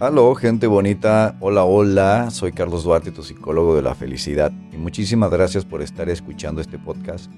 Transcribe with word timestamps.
Aló, 0.00 0.34
gente 0.34 0.66
bonita. 0.66 1.36
Hola, 1.40 1.64
hola. 1.64 2.30
Soy 2.30 2.52
Carlos 2.52 2.84
Duarte, 2.84 3.10
tu 3.10 3.22
psicólogo 3.22 3.76
de 3.76 3.82
la 3.82 3.94
felicidad. 3.94 4.50
Y 4.72 4.78
muchísimas 4.78 5.30
gracias 5.30 5.66
por 5.66 5.82
estar 5.82 6.08
escuchando 6.08 6.62
este 6.62 6.78
podcast. 6.78 7.30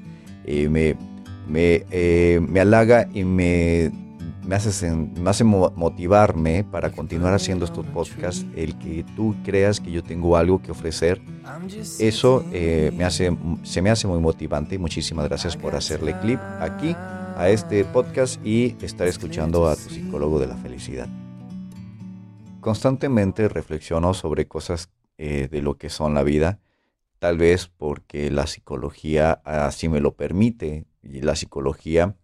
Eh, 0.45 0.69
me, 0.69 0.95
me, 1.49 1.85
eh, 1.91 2.41
me, 2.41 2.61
halaga 2.61 3.09
y 3.13 3.25
me, 3.25 3.91
me, 4.47 4.55
hace, 4.55 4.93
me 4.93 5.29
hace 5.29 5.43
motivarme 5.43 6.63
para 6.63 6.93
continuar 6.93 7.35
haciendo 7.35 7.65
estos 7.65 7.85
podcasts. 7.87 8.47
El 8.55 8.79
que 8.79 9.05
tú 9.17 9.35
creas 9.45 9.81
que 9.81 9.91
yo 9.91 10.05
tengo 10.05 10.37
algo 10.37 10.63
que 10.63 10.71
ofrecer, 10.71 11.21
eso 11.99 12.45
eh, 12.53 12.93
me 12.97 13.03
hace, 13.03 13.37
se 13.65 13.83
me 13.83 13.91
hace 13.91 14.07
muy 14.07 14.21
motivante. 14.21 14.77
Y 14.77 14.79
muchísimas 14.79 15.27
gracias 15.29 15.57
por 15.57 15.75
hacerle 15.75 16.17
clip 16.21 16.39
aquí 16.61 16.95
a 17.37 17.49
este 17.49 17.85
podcast 17.85 18.39
y 18.47 18.77
estar 18.83 19.09
escuchando 19.09 19.67
a 19.67 19.75
tu 19.75 19.91
psicólogo 19.91 20.39
de 20.39 20.47
la 20.47 20.57
felicidad. 20.57 21.09
Constantemente 22.63 23.49
reflexiono 23.49 24.15
sobre 24.15 24.47
cosas 24.47 24.89
eh, 25.19 25.49
de 25.51 25.63
lo 25.63 25.79
que 25.79 25.91
son 25.91 26.15
la 26.15 26.23
vida, 26.23 26.61
tal 27.19 27.37
vez 27.37 27.67
porque 27.67 28.31
la 28.31 28.47
psicología 28.47 29.33
así 29.45 29.89
me 29.89 29.99
lo 29.99 30.15
permite 30.15 30.87
y 31.03 31.23
la 31.23 31.35
psicología 31.35 32.15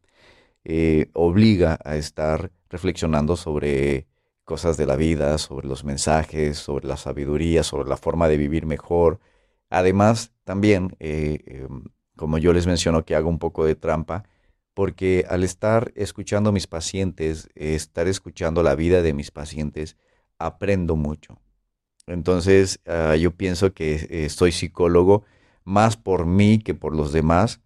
eh, 0.62 1.10
obliga 1.12 1.80
a 1.84 1.96
estar 1.96 2.52
reflexionando 2.70 3.34
sobre 3.34 4.06
cosas 4.44 4.76
de 4.76 4.86
la 4.86 4.94
vida, 4.94 5.38
sobre 5.38 5.66
los 5.66 5.82
mensajes, 5.82 6.56
sobre 6.56 6.86
la 6.86 6.96
sabiduría, 6.96 7.64
sobre 7.64 7.88
la 7.88 7.96
forma 7.96 8.28
de 8.28 8.36
vivir 8.36 8.64
mejor. 8.64 9.18
Además, 9.70 10.32
también, 10.44 10.94
eh, 11.00 11.66
como 12.14 12.38
yo 12.38 12.52
les 12.52 12.68
menciono 12.68 13.04
que 13.04 13.16
hago 13.16 13.28
un 13.28 13.40
poco 13.40 13.64
de 13.64 13.74
trampa, 13.74 14.22
porque 14.72 15.24
al 15.28 15.42
estar 15.42 15.90
escuchando 15.96 16.50
a 16.50 16.52
mis 16.52 16.68
pacientes, 16.68 17.48
estar 17.56 18.06
escuchando 18.06 18.62
la 18.62 18.76
vida 18.76 19.02
de 19.02 19.14
mis 19.14 19.32
pacientes, 19.32 19.96
aprendo 20.38 20.96
mucho. 20.96 21.38
Entonces, 22.06 22.80
ah, 22.86 23.16
yo 23.16 23.32
pienso 23.32 23.74
que 23.74 24.06
eh, 24.10 24.28
soy 24.30 24.52
psicólogo 24.52 25.24
más 25.64 25.96
por 25.96 26.24
mí 26.26 26.58
que 26.58 26.74
por 26.74 26.96
los 26.96 27.12
demás, 27.12 27.60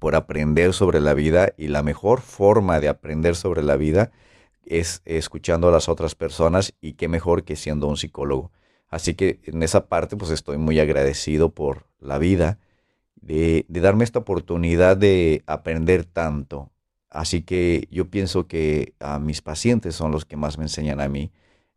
por 0.00 0.16
aprender 0.16 0.72
sobre 0.72 1.00
la 1.00 1.14
vida 1.14 1.52
y 1.56 1.68
la 1.68 1.82
mejor 1.82 2.20
forma 2.20 2.80
de 2.80 2.88
aprender 2.88 3.36
sobre 3.36 3.62
la 3.62 3.76
vida 3.76 4.10
es 4.64 5.02
escuchando 5.04 5.68
a 5.68 5.72
las 5.72 5.88
otras 5.88 6.14
personas 6.14 6.74
y 6.80 6.94
qué 6.94 7.06
mejor 7.08 7.44
que 7.44 7.54
siendo 7.56 7.86
un 7.86 7.96
psicólogo. 7.96 8.50
Así 8.88 9.14
que 9.14 9.40
en 9.44 9.62
esa 9.62 9.86
parte 9.86 10.16
pues 10.16 10.32
estoy 10.32 10.58
muy 10.58 10.80
agradecido 10.80 11.50
por 11.54 11.86
la 12.00 12.18
vida, 12.18 12.58
de, 13.20 13.66
de 13.68 13.80
darme 13.80 14.04
esta 14.04 14.20
oportunidad 14.20 14.96
de 14.96 15.44
aprender 15.46 16.04
tanto. 16.04 16.70
Así 17.10 17.42
que 17.42 17.86
yo 17.90 18.10
pienso 18.10 18.46
que 18.48 18.94
a 19.00 19.18
mis 19.18 19.42
pacientes 19.42 19.94
son 19.94 20.10
los 20.12 20.24
que 20.24 20.36
más 20.36 20.58
me 20.58 20.64
enseñan 20.64 21.00
a 21.00 21.08
mí 21.08 21.30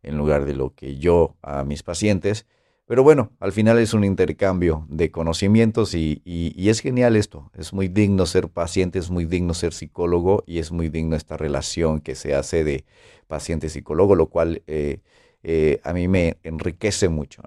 en 0.04 0.16
lugar 0.18 0.44
de 0.44 0.54
lo 0.54 0.74
que 0.74 0.96
yo 0.98 1.36
a 1.42 1.64
mis 1.64 1.82
pacientes. 1.82 2.46
Pero 2.86 3.02
bueno, 3.02 3.32
al 3.40 3.52
final 3.52 3.78
es 3.78 3.94
un 3.94 4.04
intercambio 4.04 4.86
de 4.90 5.10
conocimientos 5.10 5.94
y, 5.94 6.22
es 6.56 6.80
genial 6.80 7.16
esto. 7.16 7.50
Es 7.54 7.72
muy 7.72 7.88
digno 7.88 8.26
ser 8.26 8.48
paciente, 8.50 8.98
es 8.98 9.10
muy 9.10 9.24
digno 9.24 9.54
ser 9.54 9.72
psicólogo 9.72 10.44
y 10.46 10.58
es 10.58 10.70
muy 10.70 10.90
digno 10.90 11.16
esta 11.16 11.36
relación 11.38 12.00
que 12.00 12.14
se 12.14 12.34
hace 12.34 12.62
de 12.62 12.84
paciente-psicólogo, 13.26 14.14
lo 14.14 14.26
cual 14.28 14.62
eh, 14.66 15.00
eh, 15.42 15.80
a 15.82 15.94
mí 15.94 16.08
me 16.08 16.36
enriquece 16.42 17.08
mucho. 17.08 17.42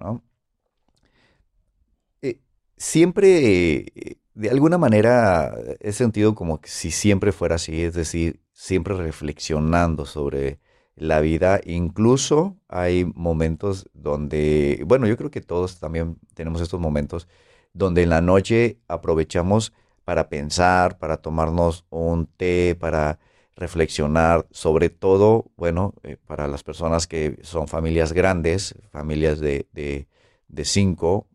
Eh, 2.23 2.39
siempre, 2.77 3.85
de 4.33 4.49
alguna 4.49 4.79
manera, 4.79 5.55
he 5.79 5.91
sentido 5.91 6.33
como 6.33 6.59
que 6.61 6.69
si 6.69 6.89
siempre 6.89 7.31
fuera 7.31 7.55
así, 7.55 7.83
es 7.83 7.93
decir, 7.93 8.39
siempre 8.53 8.95
reflexionando 8.95 10.07
sobre 10.07 10.59
la 10.97 11.21
vida. 11.21 11.61
Incluso 11.63 12.57
hay 12.67 13.05
momentos 13.15 13.89
donde, 13.93 14.83
bueno, 14.85 15.07
yo 15.07 15.15
creo 15.15 15.31
que 15.31 15.41
todos 15.41 15.79
también 15.79 16.17
tenemos 16.33 16.61
estos 16.61 16.79
momentos 16.79 17.27
donde 17.73 18.03
en 18.03 18.09
la 18.09 18.21
noche 18.21 18.79
aprovechamos 18.87 19.71
para 20.03 20.29
pensar, 20.29 20.97
para 20.97 21.17
tomarnos 21.17 21.85
un 21.89 22.25
té, 22.25 22.75
para 22.79 23.19
reflexionar, 23.55 24.47
sobre 24.51 24.89
todo, 24.89 25.45
bueno, 25.55 25.93
eh, 26.03 26.17
para 26.25 26.47
las 26.47 26.63
personas 26.63 27.07
que 27.07 27.39
son 27.41 27.67
familias 27.67 28.13
grandes, 28.13 28.75
familias 28.91 29.39
de, 29.39 29.67
de, 29.73 30.07
de 30.47 30.65
cinco, 30.65 31.27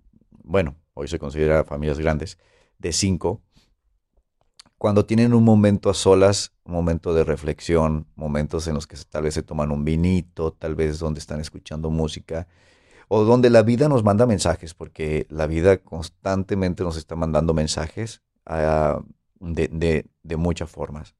bueno, 0.45 0.77
hoy 0.95 1.09
se 1.09 1.19
considera 1.19 1.65
familias 1.65 1.99
grandes, 1.99 2.39
de 2.79 2.93
cinco, 2.93 3.41
cuando 4.83 5.07
tienen 5.07 5.33
un 5.33 5.45
momento 5.45 5.91
a 5.91 5.95
solas, 5.95 6.51
un 6.65 6.73
momento 6.73 7.15
de 7.15 7.23
reflexión, 7.23 8.09
momentos 8.17 8.67
en 8.67 8.75
los 8.75 8.89
que 8.89 8.97
tal 9.09 9.23
vez 9.23 9.35
se 9.35 9.45
toman 9.45 9.71
un 9.71 9.85
vinito, 9.85 10.53
tal 10.55 10.75
vez 10.75 10.99
donde 10.99 11.21
están 11.21 11.39
escuchando 11.39 11.89
música, 11.89 12.49
o 13.07 13.23
donde 13.23 13.49
la 13.49 13.63
vida 13.63 13.89
nos 13.89 14.03
manda 14.03 14.27
mensajes, 14.27 14.75
porque 14.75 15.29
la 15.31 15.47
vida 15.47 15.79
constantemente 15.79 16.83
nos 16.83 16.97
está 16.97 17.15
mandando 17.15 17.55
mensajes 17.55 18.23
ah, 18.45 19.01
de, 19.39 20.05
muchas 20.37 20.69
formas. 20.69 21.15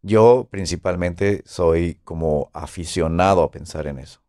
Yo 0.00 0.46
principalmente 0.48 1.42
soy 1.44 1.98
como 2.04 2.50
aficionado 2.52 3.42
a 3.42 3.50
pensar 3.50 3.88
en 3.88 3.98
eso, 3.98 4.22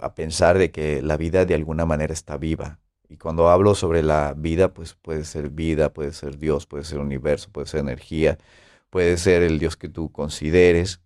a 0.00 0.14
pensar 0.14 0.56
de 0.56 0.70
que 0.70 1.02
la 1.02 1.16
vida 1.16 1.44
de 1.46 1.54
alguna 1.56 1.84
manera 1.84 2.12
está 2.12 2.36
viva, 2.36 2.78
y 3.10 3.16
cuando 3.16 3.48
hablo 3.50 3.74
sobre 3.74 4.04
la 4.04 4.34
vida, 4.34 4.72
pues 4.72 4.94
puede 4.94 5.24
ser 5.24 5.50
vida, 5.50 5.92
puede 5.92 6.12
ser 6.12 6.38
Dios, 6.38 6.66
puede 6.66 6.84
ser 6.84 7.00
universo, 7.00 7.50
puede 7.50 7.66
ser 7.66 7.80
energía, 7.80 8.38
puede 8.88 9.16
ser 9.16 9.42
el 9.42 9.58
Dios 9.58 9.76
que 9.76 9.88
tú 9.88 10.12
consideres. 10.12 11.00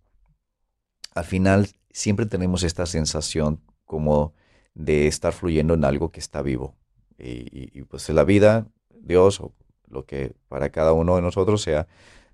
Al 1.15 1.25
final 1.25 1.69
siempre 1.91 2.27
tenemos 2.27 2.63
esta 2.63 2.85
sensación 2.85 3.63
como 3.87 4.35
de 4.75 5.07
estar 5.07 5.33
fluyendo 5.33 5.73
en 5.73 5.87
algo 5.87 6.11
que 6.11 6.21
está 6.21 6.43
vivo. 6.43 6.77
Y, 7.17 7.83
pues 7.85 8.07
la 8.11 8.25
vida, 8.25 8.67
Dios, 9.01 9.41
o 9.41 9.55
lo 9.89 10.05
que 10.05 10.35
para 10.49 10.69
cada 10.69 10.93
uno 10.93 11.17
de 11.17 11.23
nosotros 11.23 11.63
sea 11.63 11.87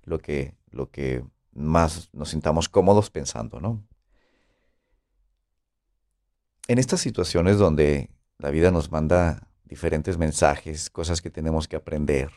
lo 0.03 0.19
que, 0.19 0.53
lo 0.69 0.89
que 0.89 1.23
más 1.53 2.09
nos 2.11 2.31
sintamos 2.31 2.67
cómodos 2.67 3.09
pensando, 3.09 3.61
¿no? 3.61 3.81
En 6.67 6.77
estas 6.77 6.99
situaciones 6.99 7.57
donde 7.57 8.09
la 8.37 8.49
vida 8.49 8.71
nos 8.71 8.91
manda 8.91 9.47
diferentes 9.71 10.17
mensajes, 10.17 10.89
cosas 10.89 11.21
que 11.21 11.29
tenemos 11.29 11.69
que 11.69 11.77
aprender. 11.77 12.29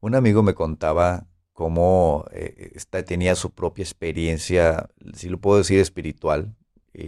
Un 0.00 0.14
amigo 0.14 0.42
me 0.42 0.54
contaba 0.54 1.26
cómo 1.52 2.24
eh, 2.32 2.80
tenía 3.06 3.34
su 3.34 3.50
propia 3.50 3.82
experiencia, 3.82 4.88
si 5.12 5.28
lo 5.28 5.38
puedo 5.38 5.58
decir, 5.58 5.78
espiritual, 5.80 6.56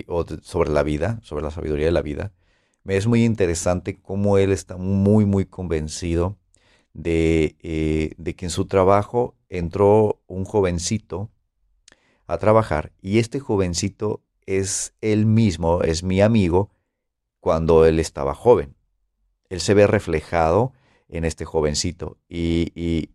o 0.06 0.26
sobre 0.42 0.70
la 0.70 0.82
vida, 0.82 1.18
sobre 1.22 1.42
la 1.42 1.50
sabiduría 1.50 1.86
de 1.86 1.92
la 1.92 2.02
vida. 2.02 2.32
Me 2.84 2.98
es 2.98 3.06
muy 3.06 3.24
interesante 3.24 3.98
cómo 3.98 4.36
él 4.36 4.52
está 4.52 4.76
muy, 4.76 5.24
muy 5.24 5.46
convencido 5.46 6.36
de, 6.92 7.56
eh, 7.62 8.12
de 8.18 8.36
que 8.36 8.44
en 8.44 8.50
su 8.50 8.66
trabajo 8.66 9.34
entró 9.48 10.20
un 10.26 10.44
jovencito 10.44 11.30
a 12.26 12.36
trabajar 12.36 12.92
y 13.00 13.18
este 13.18 13.40
jovencito 13.40 14.22
es 14.44 14.92
él 15.00 15.24
mismo, 15.24 15.82
es 15.82 16.02
mi 16.02 16.20
amigo, 16.20 16.70
cuando 17.40 17.86
él 17.86 17.98
estaba 17.98 18.34
joven 18.34 18.75
él 19.50 19.60
se 19.60 19.74
ve 19.74 19.86
reflejado 19.86 20.72
en 21.08 21.24
este 21.24 21.44
jovencito 21.44 22.18
y, 22.28 23.10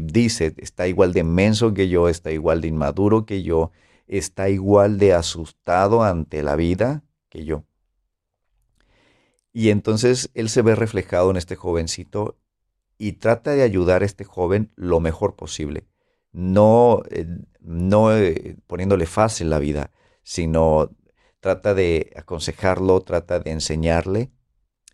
dice, 0.00 0.54
está 0.58 0.88
igual 0.88 1.12
de 1.12 1.24
menso 1.24 1.74
que 1.74 1.88
yo, 1.88 2.08
está 2.08 2.32
igual 2.32 2.60
de 2.60 2.68
inmaduro 2.68 3.26
que 3.26 3.42
yo, 3.42 3.70
está 4.06 4.48
igual 4.48 4.98
de 4.98 5.12
asustado 5.12 6.02
ante 6.02 6.42
la 6.42 6.56
vida 6.56 7.04
que 7.28 7.44
yo. 7.44 7.64
Y 9.52 9.70
entonces 9.70 10.30
él 10.34 10.48
se 10.48 10.62
ve 10.62 10.74
reflejado 10.74 11.30
en 11.30 11.36
este 11.36 11.54
jovencito 11.54 12.36
y 12.98 13.12
trata 13.12 13.52
de 13.52 13.62
ayudar 13.62 14.02
a 14.02 14.06
este 14.06 14.24
joven 14.24 14.72
lo 14.74 15.00
mejor 15.00 15.36
posible. 15.36 15.86
No, 16.32 17.02
eh, 17.10 17.26
no 17.60 18.16
eh, 18.16 18.56
poniéndole 18.66 19.06
fácil 19.06 19.50
la 19.50 19.60
vida, 19.60 19.92
sino 20.24 20.90
trata 21.38 21.74
de 21.74 22.12
aconsejarlo, 22.16 23.00
trata 23.02 23.38
de 23.38 23.52
enseñarle 23.52 24.30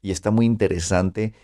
y 0.02 0.10
está 0.10 0.30
muy 0.30 0.46
interesante 0.46 1.34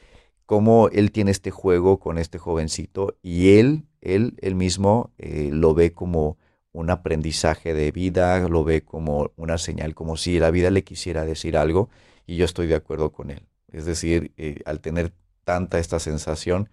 cómo 0.47 0.89
él 0.91 1.11
tiene 1.13 1.31
este 1.31 1.51
juego 1.51 1.99
con 1.99 2.19
este 2.19 2.39
jovencito 2.39 3.17
y 3.23 3.59
él, 3.59 3.87
él, 4.01 4.37
él 4.41 4.55
mismo 4.55 5.13
eh, 5.19 5.51
lo 5.53 5.75
ve 5.75 5.93
como 5.93 6.39
un 6.73 6.91
aprendizaje 6.91 7.75
de 7.75 7.91
vida, 7.91 8.49
lo 8.49 8.63
ve 8.63 8.83
como 8.83 9.33
una 9.37 9.59
señal, 9.59 9.95
como 9.95 10.17
si 10.17 10.39
la 10.39 10.51
vida 10.51 10.71
le 10.71 10.85
quisiera 10.85 11.25
decir 11.25 11.57
algo 11.57 11.89
y 12.27 12.37
yo 12.37 12.45
estoy 12.45 12.67
de 12.67 12.75
acuerdo 12.75 13.13
con 13.13 13.31
él. 13.31 13.47
Es 13.73 13.87
decir, 13.87 14.33
eh, 14.37 14.61
al 14.67 14.81
tener 14.81 15.13
tanta 15.45 15.79
esta 15.79 15.99
sensación, 15.99 16.69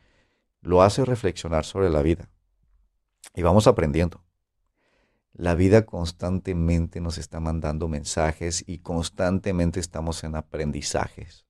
lo 0.62 0.82
hace 0.82 1.06
reflexionar 1.06 1.66
sobre 1.66 1.90
la 1.90 2.02
vida. 2.02 2.30
Y 3.36 3.42
vamos 3.42 3.68
aprendiendo. 3.68 4.24
La 5.34 5.56
vida 5.56 5.86
constantemente 5.86 7.02
nos 7.02 7.18
está 7.18 7.40
mandando 7.40 7.88
mensajes 7.88 8.64
y 8.68 8.80
constantemente 8.80 9.80
estamos 9.80 10.24
en 10.24 10.36
aprendizajes. 10.36 11.43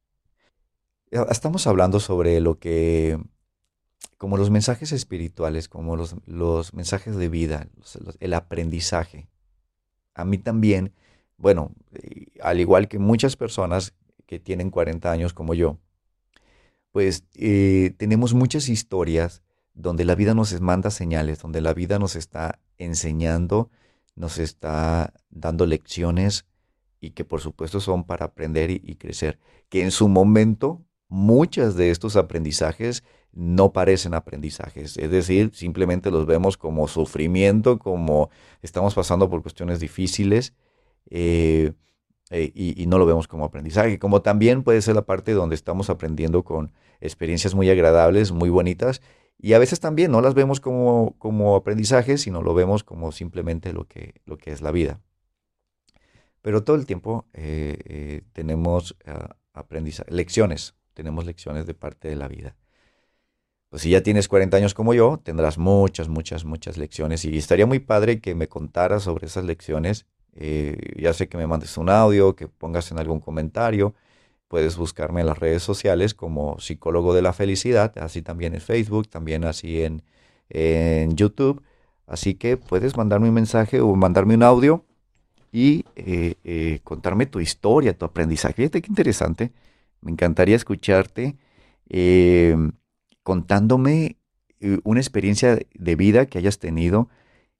Eh, 1.13 1.23
estamos 1.29 1.67
hablando 1.67 1.99
sobre 1.99 2.39
lo 2.41 2.57
que, 2.57 3.19
como 4.17 4.35
los 4.35 4.49
mensajes 4.49 4.91
espirituales, 4.91 5.69
como 5.69 5.95
los, 5.95 6.73
mensajes 6.73 7.15
de 7.15 7.29
vida, 7.29 7.67
el 8.19 8.33
aprendizaje. 8.33 9.27
a 10.15 10.25
mí 10.25 10.39
también, 10.39 10.93
bueno, 11.37 11.71
eh, 11.93 12.27
al 12.41 12.59
igual 12.59 12.87
que 12.87 12.97
muchas 12.97 13.35
personas 13.35 13.93
que 14.25 14.39
tienen 14.39 14.71
40 14.71 15.11
años 15.11 15.33
como 15.33 15.53
yo, 15.53 15.77
pues 16.91 17.25
eh, 17.35 17.93
tenemos 17.97 18.33
muchas 18.33 18.67
historias 18.69 19.43
donde 19.75 20.05
la 20.05 20.15
vida 20.15 20.33
nos 20.33 20.59
manda 20.61 20.89
señales, 20.89 21.39
donde 21.39 21.61
la 21.61 21.73
vida 21.73 21.99
nos 21.99 22.15
está 22.15 22.59
enseñando, 22.77 23.69
nos 24.15 24.39
está 24.39 25.13
dando 25.29 25.65
lecciones 25.67 26.45
y 26.99 27.11
que 27.11 27.25
por 27.25 27.41
supuesto 27.41 27.79
son 27.79 28.03
para 28.03 28.25
aprender 28.25 28.71
y, 28.71 28.95
crecer. 28.95 29.39
Que 29.69 29.83
en 29.83 29.91
su 29.91 30.07
momento 30.07 30.85
muchas 31.07 31.75
de 31.75 31.91
estos 31.91 32.15
aprendizajes 32.15 33.03
no 33.31 33.73
parecen 33.73 34.13
aprendizajes, 34.13 34.97
es 34.97 35.09
decir, 35.09 35.51
simplemente 35.53 36.11
los 36.11 36.25
vemos 36.25 36.55
como 36.57 36.87
sufrimiento, 36.87 37.79
como 37.79 38.29
estamos 38.61 38.93
pasando 38.93 39.29
por 39.29 39.41
cuestiones 39.41 39.79
difíciles 39.79 40.53
eh, 41.09 41.73
eh, 42.29 42.51
y, 42.53 42.85
no 42.87 42.99
lo 42.99 43.05
vemos 43.05 43.27
como 43.27 43.45
aprendizaje, 43.45 43.99
como 43.99 44.21
también 44.21 44.63
puede 44.63 44.81
ser 44.81 44.95
la 44.95 45.05
parte 45.05 45.33
donde 45.33 45.55
estamos 45.55 45.89
aprendiendo 45.89 46.43
con 46.43 46.71
experiencias 47.01 47.55
muy 47.55 47.69
agradables, 47.69 48.31
muy 48.31 48.49
bonitas 48.49 49.01
y 49.37 49.53
a 49.53 49.59
veces 49.59 49.79
también 49.79 50.11
no 50.11 50.21
las 50.21 50.35
vemos 50.35 50.59
como, 50.59 51.15
como 51.17 51.55
aprendizaje, 51.55 52.17
sino 52.17 52.41
lo 52.41 52.53
vemos 52.53 52.83
como 52.83 53.11
simplemente 53.11 53.73
lo 53.73 53.85
que, 53.87 54.21
lo 54.25 54.37
que 54.37 54.51
es 54.51 54.61
la 54.61 54.71
vida. 54.71 55.01
Pero 56.41 56.63
todo 56.63 56.75
el 56.75 56.85
tiempo 56.85 57.25
eh, 57.33 57.77
eh, 57.85 58.21
tenemos 58.33 58.95
ah, 59.05 59.35
lecciones, 60.09 60.75
tenemos 60.93 61.25
lecciones 61.25 61.65
de 61.65 61.73
parte 61.73 62.07
de 62.07 62.15
la 62.15 62.27
vida. 62.27 62.55
Pues 63.69 63.81
si 63.81 63.89
ya 63.89 64.01
tienes 64.03 64.27
40 64.27 64.55
años 64.57 64.73
como 64.73 64.93
yo, 64.93 65.19
tendrás 65.23 65.57
muchas, 65.57 66.07
muchas, 66.07 66.45
muchas 66.45 66.77
lecciones 66.77 67.25
y 67.25 67.37
estaría 67.37 67.65
muy 67.65 67.79
padre 67.79 68.21
que 68.21 68.35
me 68.35 68.47
contaras 68.47 69.03
sobre 69.03 69.27
esas 69.27 69.45
lecciones. 69.45 70.05
Eh, 70.35 70.77
ya 70.97 71.13
sé 71.13 71.27
que 71.27 71.37
me 71.37 71.47
mandes 71.47 71.77
un 71.77 71.89
audio, 71.89 72.35
que 72.35 72.47
pongas 72.47 72.91
en 72.91 72.99
algún 72.99 73.19
comentario 73.19 73.95
Puedes 74.53 74.77
buscarme 74.77 75.21
en 75.21 75.25
las 75.25 75.39
redes 75.39 75.63
sociales 75.63 76.13
como 76.13 76.59
psicólogo 76.59 77.15
de 77.15 77.23
la 77.23 77.33
felicidad, 77.33 77.91
así 77.97 78.21
también 78.21 78.53
en 78.53 78.61
Facebook, 78.61 79.07
también 79.07 79.45
así 79.45 79.81
en, 79.81 80.03
YouTube. 81.15 81.63
Así 82.05 82.35
que 82.35 82.57
puedes 82.57 82.95
mandarme 82.95 83.29
un 83.29 83.33
mensaje 83.33 83.81
o 83.81 83.95
mandarme 83.95 84.35
un 84.35 84.43
audio 84.43 84.85
y 85.51 85.85
eh, 85.95 86.35
eh, 86.43 86.81
contarme 86.83 87.25
tu 87.25 87.39
historia, 87.39 87.97
tu 87.97 88.05
aprendizaje. 88.05 88.53
Fíjate 88.53 88.83
qué 88.83 88.89
interesante. 88.89 89.51
Me 90.03 90.11
encantaría 90.11 90.55
escucharte 90.55 91.37
eh, 91.89 92.55
contándome 93.23 94.17
una 94.83 95.01
experiencia 95.01 95.59
de 95.73 95.95
vida 95.95 96.25
que 96.25 96.37
hayas 96.37 96.57
tenido 96.57 97.09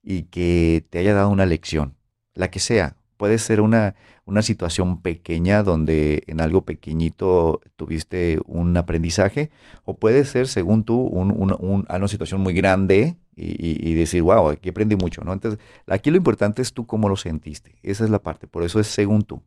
y 0.02 0.24
que 0.24 0.86
te 0.90 1.00
haya 1.00 1.14
dado 1.14 1.30
una 1.30 1.46
lección, 1.46 1.96
la 2.34 2.50
que 2.50 2.60
sea, 2.60 2.96
puede 3.18 3.38
ser 3.40 3.62
una, 3.62 3.96
una 4.26 4.42
situación 4.42 5.02
pequeña 5.02 5.64
donde 5.64 6.24
en 6.28 6.42
algo 6.42 6.66
pequeñito 6.66 7.62
tuviste 7.76 8.40
un 8.46 8.76
aprendizaje, 8.78 9.52
o 9.86 9.96
puede 9.96 10.26
ser, 10.26 10.48
según 10.48 10.84
tú, 10.84 11.00
un, 11.00 11.56
una 11.62 12.08
situación 12.08 12.42
muy 12.42 12.54
grande 12.54 13.18
y, 13.36 13.94
decir, 13.96 14.22
wow, 14.22 14.50
aquí 14.50 14.70
aprendí 14.70 14.96
mucho, 14.96 15.24
¿no? 15.24 15.34
Entonces, 15.34 15.60
aquí 15.88 16.12
lo 16.12 16.18
importante 16.18 16.62
es 16.62 16.74
tú 16.74 16.86
cómo 16.86 17.10
lo 17.10 17.16
sentiste. 17.16 17.76
Esa 17.82 18.04
es 18.04 18.10
la 18.10 18.20
parte, 18.20 18.48
por 18.48 18.64
eso 18.64 18.80
es 18.80 18.88
según 18.88 19.24
tú. 19.24 19.42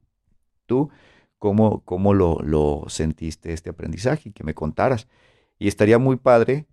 Tú, 0.66 0.90
cómo, 1.38 1.82
cómo 1.84 2.14
lo, 2.14 2.40
lo 2.42 2.84
sentiste 2.88 3.52
este 3.52 3.70
aprendizaje 3.70 4.30
y 4.30 4.32
que 4.32 4.44
me 4.44 4.54
contaras. 4.54 5.08
Y 5.58 5.68
estaría 5.68 5.98
muy 5.98 6.16
padre 6.16 6.66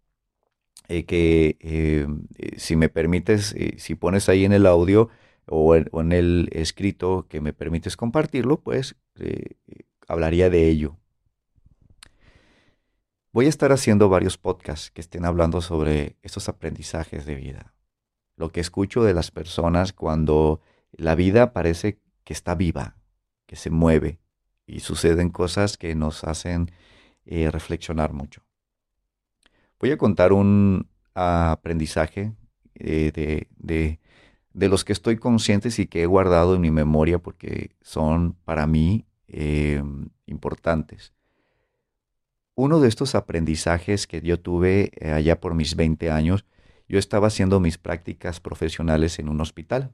eh, 0.90 1.06
que, 1.06 1.58
eh, 1.62 2.08
eh, 2.38 2.60
si 2.60 2.76
me 2.76 2.90
permites, 2.90 3.56
si 3.78 3.96
pones 3.96 4.28
ahí 4.30 4.46
en 4.46 4.54
el 4.54 4.66
audio, 4.66 5.10
o 5.46 5.76
en, 5.76 6.12
el 6.14 6.50
escrito 6.54 7.28
que 7.28 7.42
me 7.42 7.52
permites 7.52 7.98
compartirlo, 7.98 8.62
pues 8.62 8.96
hablaría 10.08 10.50
de 10.50 10.70
ello. 10.70 10.98
Voy 13.34 13.48
a 13.48 13.50
estar 13.50 13.74
haciendo 13.74 14.08
varios 14.08 14.38
podcasts 14.38 14.90
que 14.92 15.02
estén 15.02 15.26
hablando 15.26 15.60
sobre 15.60 16.16
estos 16.22 16.48
aprendizajes 16.48 17.26
de 17.26 17.36
vida. 17.36 17.74
Lo 18.38 18.52
que 18.52 18.62
escucho 18.62 19.04
de 19.04 19.14
las 19.14 19.32
personas 19.32 19.92
cuando 19.92 20.62
la 20.94 21.16
vida 21.16 21.52
parece 21.52 22.00
que 22.24 22.32
está 22.32 22.56
viva, 22.56 22.96
que 23.46 23.58
se 23.58 23.70
mueve 23.70 24.20
y 24.66 24.80
suceden 24.80 25.30
cosas 25.30 25.78
que 25.78 25.96
nos 25.96 26.24
hacen 26.24 26.72
eh, 27.26 27.50
reflexionar 27.52 28.14
mucho. 28.14 28.42
Voy 29.80 29.92
a 29.92 29.98
contar 29.98 30.34
un 30.34 30.88
aprendizaje 31.14 32.34
eh, 32.76 33.12
de 33.14 34.00
de 34.54 34.70
los 34.70 34.86
que 34.86 34.94
estoy 34.94 35.18
consciente 35.18 35.70
y 35.76 35.88
que 35.88 36.04
he 36.04 36.06
guardado 36.06 36.56
en 36.56 36.62
mi 36.62 36.72
memoria 36.72 37.20
porque 37.20 37.76
son 37.82 38.34
para 38.46 38.68
mí 38.68 39.06
em, 39.28 40.10
importantes. 40.28 41.14
Uno 42.56 42.80
de 42.80 42.88
estos 42.88 43.16
aprendizajes 43.16 44.06
que 44.06 44.22
yo 44.22 44.40
tuve 44.40 44.92
eh, 44.96 45.12
allá 45.12 45.40
por 45.42 45.56
mis 45.56 45.76
20 45.76 46.12
años, 46.12 46.46
yo 46.88 47.00
estaba 47.00 47.28
haciendo 47.28 47.60
mis 47.60 47.80
prácticas 47.80 48.40
profesionales 48.40 49.18
en 49.18 49.28
un 49.28 49.42
hospital. 49.42 49.92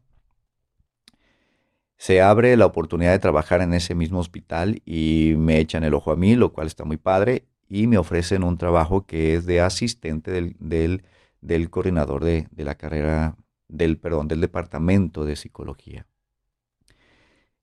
Se 2.00 2.22
abre 2.22 2.56
la 2.56 2.66
oportunidad 2.66 3.12
de 3.12 3.20
trabajar 3.20 3.62
en 3.62 3.74
ese 3.74 3.94
mismo 3.94 4.20
hospital 4.20 4.82
y 4.86 5.34
me 5.38 5.60
echan 5.60 5.84
el 5.84 5.94
ojo 5.94 6.14
a 6.14 6.16
mí, 6.16 6.34
lo 6.36 6.54
cual 6.54 6.68
está 6.68 6.86
muy 6.86 6.96
padre, 6.96 7.44
y 7.68 7.88
me 7.88 7.98
ofrecen 7.98 8.44
un 8.44 8.58
trabajo 8.58 9.06
que 9.06 9.36
es 9.36 9.46
de 9.46 9.60
asistente 9.60 10.32
del, 10.32 11.04
del, 11.42 11.70
coordinador 11.70 12.24
de, 12.24 12.48
de 12.52 12.64
la 12.64 12.76
carrera 12.76 13.36
del, 13.68 13.98
perdón, 13.98 14.30
del 14.30 14.40
departamento 14.40 15.26
de 15.26 15.36
psicología. 15.36 16.08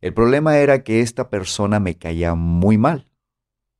El 0.03 0.13
problema 0.13 0.59
era 0.59 0.85
que 0.85 1.01
esta 1.01 1.31
persona 1.31 1.81
me 1.81 1.97
caía 1.97 2.35
muy 2.35 2.77
mal. 2.77 3.09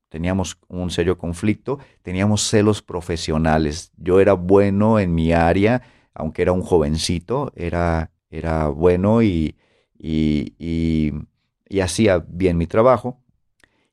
Teníamos 0.09 0.59
un 0.69 0.91
serio 0.91 1.19
conflicto, 1.19 1.81
teníamos 2.01 2.41
celos 2.49 2.81
profesionales. 2.81 3.93
Yo 3.99 4.21
era 4.21 4.33
bueno 4.33 5.01
en 5.01 5.15
mi 5.15 5.35
área, 5.35 5.83
aunque 6.15 6.41
era 6.41 6.53
un 6.53 6.63
jovencito, 6.63 7.53
era, 7.55 8.11
era 8.31 8.69
bueno 8.69 9.23
y, 9.23 9.55
y, 9.99 11.13
hacía 11.83 12.25
bien 12.29 12.57
mi 12.57 12.67
trabajo. 12.67 13.23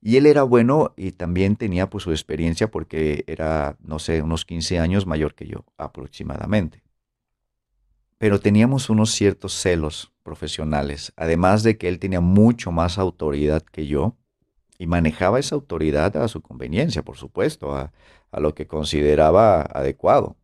Y 0.01 0.17
él 0.17 0.25
era 0.25 0.43
bueno 0.43 0.93
y 0.97 1.11
también 1.11 1.55
tenía 1.55 1.89
pues 1.89 2.03
su 2.03 2.11
experiencia 2.11 2.69
porque 2.69 3.23
era, 3.27 3.77
no 3.81 3.99
sé, 3.99 4.21
unos 4.21 4.45
15 4.45 4.79
años 4.79 5.05
mayor 5.05 5.33
que 5.35 5.47
yo 5.47 5.65
aproximadamente 5.77 6.83
pero 8.23 8.39
teníamos 8.39 8.89
unos 8.89 9.11
ciertos 9.11 9.51
celos 9.51 10.13
profesionales, 10.23 11.11
además 11.17 11.61
de 11.61 11.77
que 11.77 11.89
él 11.89 11.99
tenía 11.99 12.21
mucho 12.21 12.71
más 12.71 12.97
autoridad 12.97 13.61
que 13.63 13.85
yo 13.85 14.15
y 14.79 14.87
manejaba 14.87 15.39
esa 15.39 15.55
autoridad 15.55 16.15
a 16.15 16.29
su 16.29 16.41
conveniencia, 16.41 17.03
por 17.03 17.17
supuesto, 17.17 17.75
a, 17.75 17.91
lo 18.31 18.55
que 18.55 18.65
consideraba 18.65 19.63
adecuado. 19.63 20.37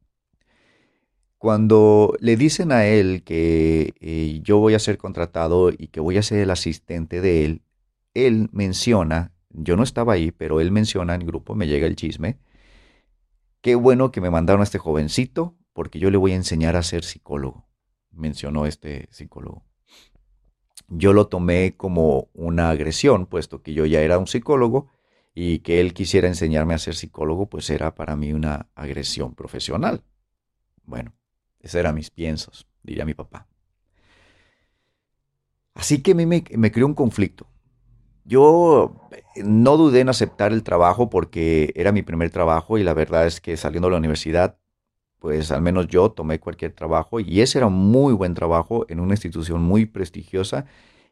Cuando 1.39 2.13
le 2.19 2.37
dicen 2.37 2.71
a 2.71 2.85
él 2.85 3.23
que 3.23 3.95
eh, 3.99 4.39
yo 4.43 4.59
voy 4.59 4.75
a 4.75 4.79
ser 4.79 4.99
contratado 4.99 5.71
y 5.71 5.87
que 5.87 5.99
voy 5.99 6.17
a 6.17 6.23
ser 6.23 6.39
el 6.39 6.51
asistente 6.51 7.21
de 7.21 7.45
él, 7.45 7.61
él 8.13 8.49
menciona, 8.51 9.31
yo 9.49 9.75
no 9.75 9.81
estaba 9.81 10.13
ahí, 10.13 10.31
pero 10.31 10.61
él 10.61 10.71
menciona 10.71 11.15
en 11.15 11.21
el 11.21 11.27
grupo, 11.27 11.55
me 11.55 11.67
llega 11.67 11.87
el 11.87 11.95
chisme, 11.95 12.37
qué 13.61 13.73
bueno 13.73 14.11
que 14.11 14.21
me 14.21 14.29
mandaron 14.29 14.61
a 14.61 14.65
este 14.65 14.77
jovencito 14.77 15.55
porque 15.73 15.97
yo 15.97 16.11
le 16.11 16.17
voy 16.17 16.33
a 16.33 16.35
enseñar 16.35 16.75
a 16.75 16.83
ser 16.83 17.03
psicólogo 17.03 17.69
mencionó 18.11 18.65
este 18.65 19.07
psicólogo. 19.11 19.63
Yo 20.87 21.13
lo 21.13 21.27
tomé 21.27 21.75
como 21.75 22.29
una 22.33 22.69
agresión, 22.69 23.25
puesto 23.25 23.61
que 23.61 23.73
yo 23.73 23.85
ya 23.85 24.01
era 24.01 24.17
un 24.17 24.27
psicólogo 24.27 24.89
y 25.35 25.59
que 25.59 25.79
él 25.79 25.93
quisiera 25.93 26.27
enseñarme 26.27 26.73
a 26.73 26.79
ser 26.79 26.95
psicólogo, 26.95 27.47
pues 27.47 27.69
era 27.69 27.95
para 27.95 28.15
mí 28.15 28.33
una 28.33 28.67
agresión 28.75 29.35
profesional. 29.35 30.03
Bueno, 30.85 31.13
esos 31.61 31.75
eran 31.75 31.95
mis 31.95 32.09
piensos, 32.11 32.67
diría 32.83 33.05
mi 33.05 33.13
papá. 33.13 33.47
Así 35.73 36.01
que 36.01 36.11
a 36.11 36.15
mí 36.15 36.25
me, 36.25 36.43
me 36.57 36.71
creó 36.71 36.85
un 36.87 36.93
conflicto. 36.93 37.47
Yo 38.25 38.95
no 39.37 39.77
dudé 39.77 40.01
en 40.01 40.09
aceptar 40.09 40.53
el 40.53 40.63
trabajo 40.63 41.09
porque 41.09 41.73
era 41.75 41.91
mi 41.91 42.03
primer 42.03 42.31
trabajo 42.31 42.77
y 42.77 42.83
la 42.83 42.93
verdad 42.93 43.27
es 43.27 43.41
que 43.41 43.57
saliendo 43.57 43.87
de 43.89 43.93
la 43.93 43.99
universidad 43.99 44.57
pues 45.19 45.51
al 45.51 45.61
menos 45.61 45.87
yo 45.87 46.11
tomé 46.11 46.39
cualquier 46.39 46.73
trabajo 46.73 47.19
y 47.19 47.41
ese 47.41 47.59
era 47.59 47.67
un 47.67 47.73
muy 47.91 48.13
buen 48.13 48.35
trabajo 48.35 48.85
en 48.89 48.99
una 49.01 49.13
institución 49.15 49.61
muy 49.63 49.85
prestigiosa 49.85 50.65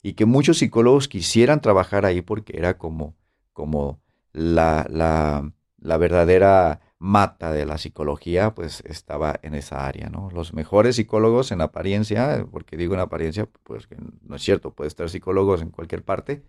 y 0.03 0.13
que 0.13 0.25
muchos 0.25 0.59
psicólogos 0.59 1.07
quisieran 1.09 1.61
trabajar 1.61 2.05
ahí 2.05 2.21
porque 2.21 2.57
era 2.57 2.77
como, 2.77 3.15
como 3.53 4.01
la, 4.33 4.87
la, 4.89 5.51
la 5.79 5.97
verdadera 5.97 6.81
mata 6.99 7.51
de 7.51 7.65
la 7.65 7.77
psicología, 7.77 8.55
pues 8.55 8.81
estaba 8.85 9.39
en 9.43 9.53
esa 9.55 9.85
área, 9.87 10.09
¿no? 10.09 10.29
Los 10.31 10.53
mejores 10.53 10.95
psicólogos 10.95 11.51
en 11.51 11.61
apariencia, 11.61 12.45
porque 12.51 12.77
digo 12.77 12.95
en 12.95 13.01
apariencia, 13.01 13.47
pues 13.63 13.87
no 14.23 14.35
es 14.35 14.41
cierto, 14.41 14.73
puede 14.73 14.87
estar 14.87 15.09
psicólogos 15.09 15.61
en 15.61 15.69
cualquier 15.69 16.03
parte, 16.03 16.43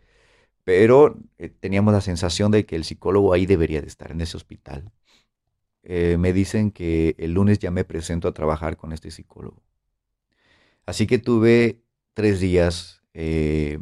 pero 0.64 1.16
eh, 1.38 1.48
teníamos 1.50 1.94
la 1.94 2.00
sensación 2.00 2.50
de 2.52 2.66
que 2.66 2.76
el 2.76 2.84
psicólogo 2.84 3.32
ahí 3.32 3.46
debería 3.46 3.80
de 3.82 3.88
estar, 3.88 4.10
en 4.12 4.20
ese 4.20 4.36
hospital. 4.36 4.92
Eh, 5.82 6.16
me 6.18 6.32
dicen 6.32 6.70
que 6.70 7.14
el 7.18 7.32
lunes 7.34 7.58
ya 7.58 7.70
me 7.70 7.84
presento 7.84 8.28
a 8.28 8.34
trabajar 8.34 8.76
con 8.76 8.92
este 8.92 9.10
psicólogo. 9.10 9.62
Así 10.86 11.06
que 11.06 11.18
tuve 11.18 11.82
tres 12.14 12.40
días 12.40 13.02
eh, 13.14 13.78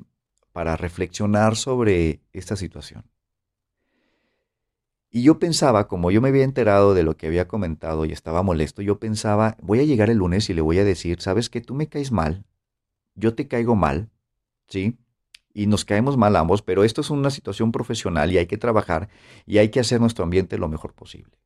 para 0.52 0.76
reflexionar 0.76 1.56
sobre 1.56 2.20
esta 2.32 2.56
situación. 2.56 3.04
Y 5.10 5.22
yo 5.22 5.38
pensaba, 5.38 5.88
como 5.88 6.10
yo 6.10 6.20
me 6.20 6.28
había 6.28 6.44
enterado 6.44 6.94
de 6.94 7.02
lo 7.02 7.16
que 7.16 7.26
había 7.26 7.48
comentado 7.48 8.04
y 8.04 8.12
estaba 8.12 8.42
molesto, 8.42 8.82
yo 8.82 8.98
pensaba, 8.98 9.56
voy 9.62 9.80
a 9.80 9.84
llegar 9.84 10.10
el 10.10 10.18
lunes 10.18 10.50
y 10.50 10.54
le 10.54 10.60
voy 10.60 10.78
a 10.78 10.84
decir, 10.84 11.20
sabes 11.20 11.48
que 11.48 11.60
tú 11.60 11.75
me 11.75 11.88
caes 11.88 12.12
mal, 12.12 12.44
yo 13.14 13.34
te 13.34 13.48
caigo 13.48 13.76
mal, 13.76 14.10
¿sí? 14.68 14.98
Y 15.54 15.68
nos 15.68 15.84
caemos 15.84 16.16
mal 16.16 16.36
ambos, 16.36 16.60
pero 16.60 16.84
esto 16.84 17.00
es 17.00 17.10
una 17.10 17.30
situación 17.30 17.72
profesional 17.72 18.30
y 18.30 18.38
hay 18.38 18.46
que 18.46 18.58
trabajar 18.58 19.08
y 19.46 19.58
hay 19.58 19.70
que 19.70 19.80
hacer 19.80 20.00
nuestro 20.00 20.25
ambiente 20.25 20.58
lo 20.58 20.68
mejor 20.68 20.92
posible. 20.92 21.38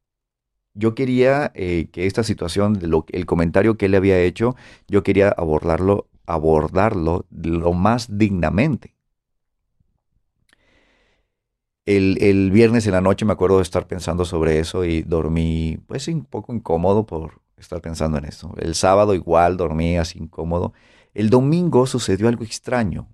Yo 0.75 0.95
quería 0.95 1.52
eh, 1.55 1.88
que 1.93 2.07
esta 2.07 2.25
situación, 2.25 2.79
lo, 2.83 3.05
el 3.11 3.26
comentario 3.26 3.76
que 3.76 3.87
él 3.87 3.95
había 3.95 4.21
hecho, 4.21 4.57
yo 4.88 5.02
quería 5.02 5.29
abordarlo, 5.29 6.09
abordarlo 6.26 7.26
lo 7.31 7.73
más 7.73 8.19
dignamente. 8.19 8.97
El, 11.97 12.51
viernes 12.53 12.87
en 12.87 12.93
la 12.93 13.01
noche 13.01 13.25
me 13.25 13.33
acuerdo 13.33 13.57
de 13.57 13.63
estar 13.63 13.87
pensando 13.89 14.25
sobre 14.25 14.61
eso 14.61 14.85
y 14.85 15.03
dormí 15.03 15.79
pues 15.89 16.07
un 16.09 16.25
poco 16.25 16.55
incómodo 16.55 17.05
por 17.05 17.41
estar 17.57 17.81
pensando 17.81 18.17
en 18.19 18.27
eso. 18.27 18.55
El 18.59 18.75
sábado 18.77 19.15
igual 19.15 19.57
dormí 19.57 19.97
así 19.97 20.19
incómodo. 20.21 20.73
El 21.15 21.31
domingo 21.31 21.87
sucedió 21.87 22.29
algo 22.29 22.45
extraño. 22.45 23.09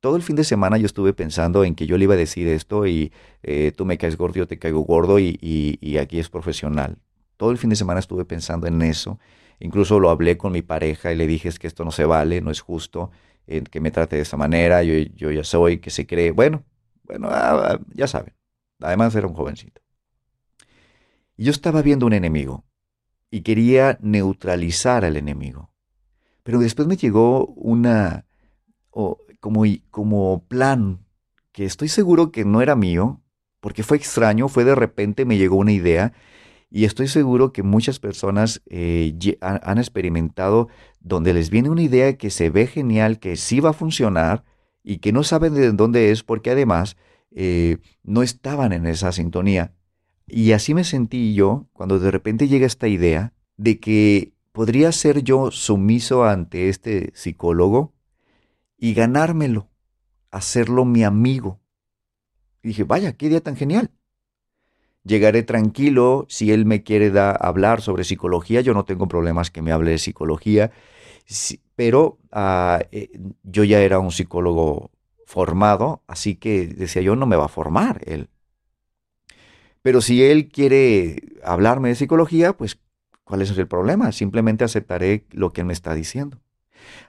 Todo 0.00 0.16
el 0.16 0.22
fin 0.22 0.36
de 0.36 0.44
semana 0.44 0.76
yo 0.76 0.86
estuve 0.86 1.14
pensando 1.14 1.64
en 1.64 1.74
que 1.74 1.86
yo 1.86 1.96
le 1.96 2.04
iba 2.04 2.14
a 2.14 2.18
decir 2.18 2.48
esto 2.48 2.86
y 2.86 3.12
eh, 3.42 3.72
tú 3.74 3.86
me 3.86 3.96
caes 3.96 4.16
gordo, 4.16 4.34
yo 4.34 4.46
te 4.46 4.58
caigo 4.58 4.80
gordo 4.80 5.18
y, 5.18 5.38
y 5.40 5.96
aquí 5.96 6.18
es 6.18 6.28
profesional. 6.28 6.98
Todo 7.38 7.50
el 7.50 7.58
fin 7.58 7.70
de 7.70 7.76
semana 7.76 8.00
estuve 8.00 8.24
pensando 8.26 8.66
en 8.66 8.82
eso. 8.82 9.18
Incluso 9.58 10.00
lo 10.00 10.10
hablé 10.10 10.36
con 10.36 10.52
mi 10.52 10.62
pareja 10.62 11.12
y 11.12 11.16
le 11.16 11.26
dije 11.26 11.48
es 11.48 11.58
que 11.58 11.66
esto 11.66 11.84
no 11.84 11.92
se 11.92 12.04
vale, 12.04 12.42
no 12.42 12.50
es 12.50 12.60
justo 12.60 13.10
eh, 13.46 13.62
que 13.62 13.80
me 13.80 13.90
trate 13.90 14.16
de 14.16 14.22
esa 14.22 14.36
manera, 14.36 14.82
yo, 14.82 14.94
yo 15.14 15.30
ya 15.30 15.44
soy, 15.44 15.78
que 15.78 15.90
se 15.90 16.06
cree. 16.06 16.30
Bueno, 16.30 16.62
bueno, 17.06 17.28
ah, 17.30 17.72
ah, 17.72 17.80
ya 17.94 18.06
saben. 18.06 18.34
Además 18.80 19.14
era 19.14 19.26
un 19.26 19.34
jovencito. 19.34 19.80
Yo 21.36 21.50
estaba 21.50 21.82
viendo 21.82 22.06
un 22.06 22.12
enemigo 22.12 22.64
y 23.30 23.42
quería 23.42 23.98
neutralizar 24.00 25.04
al 25.04 25.16
enemigo. 25.16 25.70
Pero 26.42 26.58
después 26.58 26.86
me 26.86 26.96
llegó 26.96 27.46
una 27.46 28.26
como, 29.40 29.64
como 29.90 30.44
plan 30.48 31.04
que 31.52 31.64
estoy 31.64 31.88
seguro 31.88 32.32
que 32.32 32.44
no 32.44 32.62
era 32.62 32.76
mío, 32.76 33.22
porque 33.60 33.82
fue 33.82 33.96
extraño, 33.96 34.48
fue 34.48 34.64
de 34.64 34.74
repente 34.74 35.24
me 35.24 35.36
llegó 35.36 35.56
una 35.56 35.72
idea 35.72 36.12
y 36.70 36.84
estoy 36.84 37.08
seguro 37.08 37.52
que 37.52 37.62
muchas 37.62 37.98
personas 37.98 38.62
eh, 38.66 39.14
han 39.40 39.78
experimentado 39.78 40.68
donde 41.00 41.32
les 41.32 41.50
viene 41.50 41.70
una 41.70 41.82
idea 41.82 42.16
que 42.16 42.30
se 42.30 42.50
ve 42.50 42.66
genial, 42.66 43.18
que 43.18 43.36
sí 43.36 43.60
va 43.60 43.70
a 43.70 43.74
funcionar, 43.74 44.44
y 44.88 44.98
que 44.98 45.12
no 45.12 45.24
saben 45.24 45.52
de 45.52 45.72
dónde 45.72 46.12
es 46.12 46.22
porque 46.22 46.52
además 46.52 46.96
eh, 47.32 47.78
no 48.04 48.22
estaban 48.22 48.72
en 48.72 48.86
esa 48.86 49.10
sintonía. 49.10 49.74
Y 50.28 50.52
así 50.52 50.74
me 50.74 50.84
sentí 50.84 51.34
yo 51.34 51.66
cuando 51.72 51.98
de 51.98 52.12
repente 52.12 52.46
llega 52.46 52.66
esta 52.66 52.86
idea 52.86 53.32
de 53.56 53.80
que 53.80 54.32
podría 54.52 54.92
ser 54.92 55.24
yo 55.24 55.50
sumiso 55.50 56.24
ante 56.24 56.68
este 56.68 57.10
psicólogo 57.14 57.94
y 58.78 58.94
ganármelo, 58.94 59.68
hacerlo 60.30 60.84
mi 60.84 61.02
amigo. 61.02 61.60
Y 62.62 62.68
dije, 62.68 62.84
vaya, 62.84 63.16
qué 63.16 63.26
idea 63.26 63.40
tan 63.40 63.56
genial. 63.56 63.90
Llegaré 65.02 65.42
tranquilo, 65.42 66.26
si 66.28 66.52
él 66.52 66.64
me 66.64 66.84
quiere 66.84 67.12
hablar 67.18 67.82
sobre 67.82 68.04
psicología, 68.04 68.60
yo 68.60 68.72
no 68.72 68.84
tengo 68.84 69.08
problemas 69.08 69.50
que 69.50 69.62
me 69.62 69.72
hable 69.72 69.90
de 69.90 69.98
psicología 69.98 70.70
pero 71.76 72.18
ah, 72.32 72.80
eh, 72.90 73.10
yo 73.44 73.62
ya 73.64 73.80
era 73.80 74.00
un 74.00 74.10
psicólogo 74.10 74.90
formado, 75.26 76.02
así 76.08 76.36
que 76.36 76.66
decía 76.66 77.02
yo, 77.02 77.14
no 77.14 77.26
me 77.26 77.36
va 77.36 77.44
a 77.44 77.48
formar 77.48 78.00
él. 78.06 78.28
Pero 79.82 80.00
si 80.00 80.24
él 80.24 80.48
quiere 80.48 81.22
hablarme 81.44 81.90
de 81.90 81.94
psicología, 81.94 82.56
pues 82.56 82.80
¿cuál 83.22 83.42
es 83.42 83.56
el 83.56 83.68
problema? 83.68 84.10
Simplemente 84.10 84.64
aceptaré 84.64 85.26
lo 85.30 85.52
que 85.52 85.60
él 85.60 85.66
me 85.68 85.72
está 85.72 85.94
diciendo. 85.94 86.40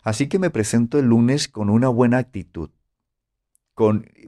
Así 0.04 0.28
que 0.28 0.38
me 0.38 0.50
presento 0.50 1.00
el 1.00 1.06
lunes 1.06 1.48
con 1.48 1.70
una 1.70 1.88
buena 1.88 2.18
actitud 2.18 2.70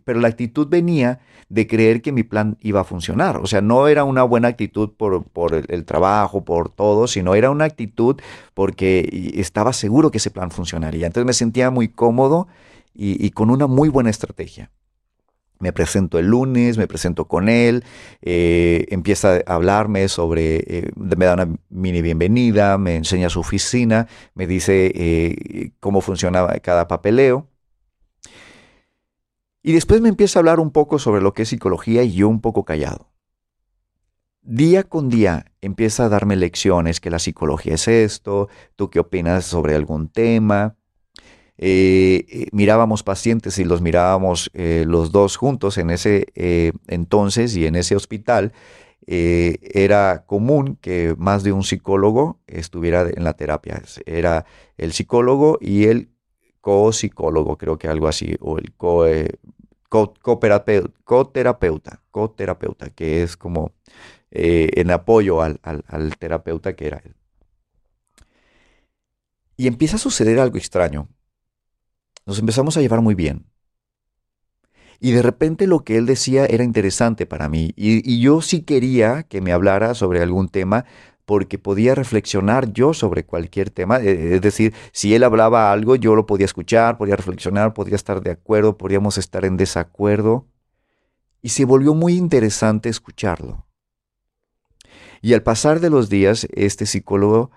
pero 0.06 0.20
la 0.20 0.27
actitud 0.27 0.68
venía 0.68 1.20
de 1.50 1.68
creer 1.68 2.01
que 2.01 2.12
mi 2.12 2.24
plan 2.24 2.58
iba 2.62 2.82
a 2.82 2.84
funcionar. 2.84 3.38
O 3.38 3.48
sea, 3.48 3.62
no 3.62 3.88
era 3.88 4.03
una 4.03 4.24
buena 4.24 4.48
actitud 4.48 4.91
por, 4.96 5.25
el, 5.68 5.86
trabajo, 5.86 6.46
por 6.46 6.70
todo, 6.70 7.08
sino 7.08 7.36
era 7.36 7.50
una 7.50 7.65
actitud 7.65 8.18
porque 8.53 9.34
estaba 9.36 9.74
seguro 9.74 10.12
que 10.12 10.20
ese 10.20 10.29
plan 10.29 10.51
funcionaría. 10.51 11.08
Entonces 11.08 11.25
me 11.25 11.34
sentía 11.34 11.72
muy 11.72 11.88
cómodo 11.89 12.48
y, 12.94 13.29
con 13.32 13.50
una 13.50 13.68
muy 13.68 13.89
buena 13.89 14.10
estrategia. 14.10 14.72
Me 15.60 15.74
presento 15.74 16.20
el 16.20 16.27
lunes, 16.27 16.77
me 16.77 16.88
presento 16.88 17.25
con 17.25 17.50
él, 17.50 17.84
eh, 18.22 18.86
empieza 18.91 19.41
a 19.46 19.56
hablarme 19.56 20.08
sobre, 20.08 20.63
eh, 20.65 20.91
me 20.96 21.25
da 21.25 21.34
una 21.34 21.50
mini 21.70 22.01
bienvenida, 22.01 22.77
me 22.77 22.96
enseña 22.96 23.29
su 23.29 23.41
oficina, 23.41 24.08
me 24.36 24.48
dice 24.48 24.91
eh, 24.96 25.72
cómo 25.82 26.00
funcionaba 26.00 26.53
cada 26.60 26.88
papeleo. 26.88 27.49
Y 29.69 29.73
después 29.73 30.01
me 30.01 30.09
empieza 30.09 30.39
a 30.39 30.41
hablar 30.41 30.59
un 30.59 30.71
poco 30.71 30.97
sobre 30.97 31.21
lo 31.21 31.35
que 31.35 31.43
es 31.43 31.49
psicología 31.49 32.01
y 32.01 32.13
yo 32.13 32.27
un 32.27 32.41
poco 32.41 32.65
callado. 32.65 33.11
Día 34.41 34.81
con 34.81 35.09
día 35.09 35.45
empieza 35.61 36.05
a 36.05 36.09
darme 36.09 36.35
lecciones 36.38 36.99
que 36.99 37.11
la 37.11 37.19
psicología 37.19 37.75
es 37.75 37.88
esto, 37.88 38.49
tú 38.75 38.89
qué 38.89 38.99
opinas 38.99 39.45
sobre 39.45 39.75
algún 39.75 40.09
tema. 40.09 40.75
Eh, 41.59 42.25
eh, 42.29 42.47
mirábamos 42.51 43.03
pacientes 43.03 43.59
y 43.59 43.63
los 43.63 43.79
mirábamos 43.79 44.49
eh, 44.55 44.85
los 44.88 45.11
dos 45.11 45.38
juntos 45.38 45.77
en 45.77 45.91
ese 45.91 46.25
entonces 46.88 47.55
y 47.55 47.67
en 47.67 47.75
ese 47.75 47.95
hospital. 47.95 48.53
era 49.05 50.23
común 50.25 50.79
que 50.81 51.13
más 51.19 51.43
de 51.43 51.51
un 51.51 51.63
psicólogo 51.63 52.39
estuviera 52.47 53.07
en 53.07 53.23
la 53.23 53.33
terapia. 53.33 53.83
Era 54.07 54.45
el 54.79 54.93
psicólogo 54.93 55.59
y 55.61 55.83
el 55.83 56.09
co-psicólogo, 56.59 57.57
creo 57.57 57.77
que 57.77 57.88
algo 57.88 58.07
así, 58.07 58.35
o 58.39 58.57
el 58.57 58.73
co, 58.73 59.05
coterapeuta, 59.89 60.91
coterapeuta, 62.12 62.89
que 62.91 63.24
es 63.24 63.36
como 63.36 63.74
eh, 64.31 64.69
en 64.75 64.91
apoyo 64.91 65.41
al, 65.41 65.60
al 65.63 66.17
terapeuta 66.17 66.75
que 66.75 66.88
era 66.88 67.01
él. 67.03 67.15
Y 69.58 69.67
empieza 69.67 69.98
a 69.98 70.00
suceder 70.00 70.39
algo 70.39 70.58
extraño. 70.58 71.10
Nos 72.25 72.39
empezamos 72.39 72.77
a 72.77 72.81
llevar 72.81 73.01
muy 73.01 73.15
bien. 73.15 73.46
Y 75.00 75.12
de 75.12 75.22
repente 75.22 75.65
lo 75.65 75.84
que 75.84 75.98
él 75.98 76.05
decía 76.05 76.46
era 76.46 76.63
interesante 76.63 77.25
para 77.25 77.50
mí. 77.50 77.74
Y, 77.75 78.10
y, 78.10 78.19
yo 78.22 78.41
sí 78.41 78.62
quería 78.62 79.24
que 79.24 79.41
me 79.41 79.53
hablara 79.53 79.96
sobre 79.96 80.22
algún 80.22 80.50
tema 80.50 80.86
porque 81.29 81.59
podía 81.59 81.93
reflexionar 81.93 82.74
yo 82.74 82.95
sobre 82.95 83.24
cualquier 83.24 83.69
tema. 83.69 84.00
Eh, 84.00 84.33
es 84.33 84.41
decir, 84.41 84.74
si 84.91 85.13
él 85.13 85.24
hablaba 85.24 85.71
algo, 85.71 85.95
yo 85.95 86.15
lo 86.15 86.25
podía 86.25 86.45
escuchar, 86.45 86.98
podía 86.98 87.15
reflexionar, 87.15 87.75
podía 87.75 87.95
estar 87.95 88.19
de 88.21 88.31
acuerdo, 88.31 88.79
podríamos 88.79 89.19
estar 89.19 89.45
en 89.45 89.55
desacuerdo. 89.55 90.48
Y 91.43 91.50
se 91.50 91.65
volvió 91.65 91.93
muy 91.93 92.15
interesante 92.15 92.89
escucharlo. 92.89 93.67
Y 95.21 95.36
al 95.36 95.43
pasar 95.43 95.81
de 95.81 95.91
los 95.91 96.09
días, 96.09 96.48
este 96.51 96.88
psicólogo 96.88 97.51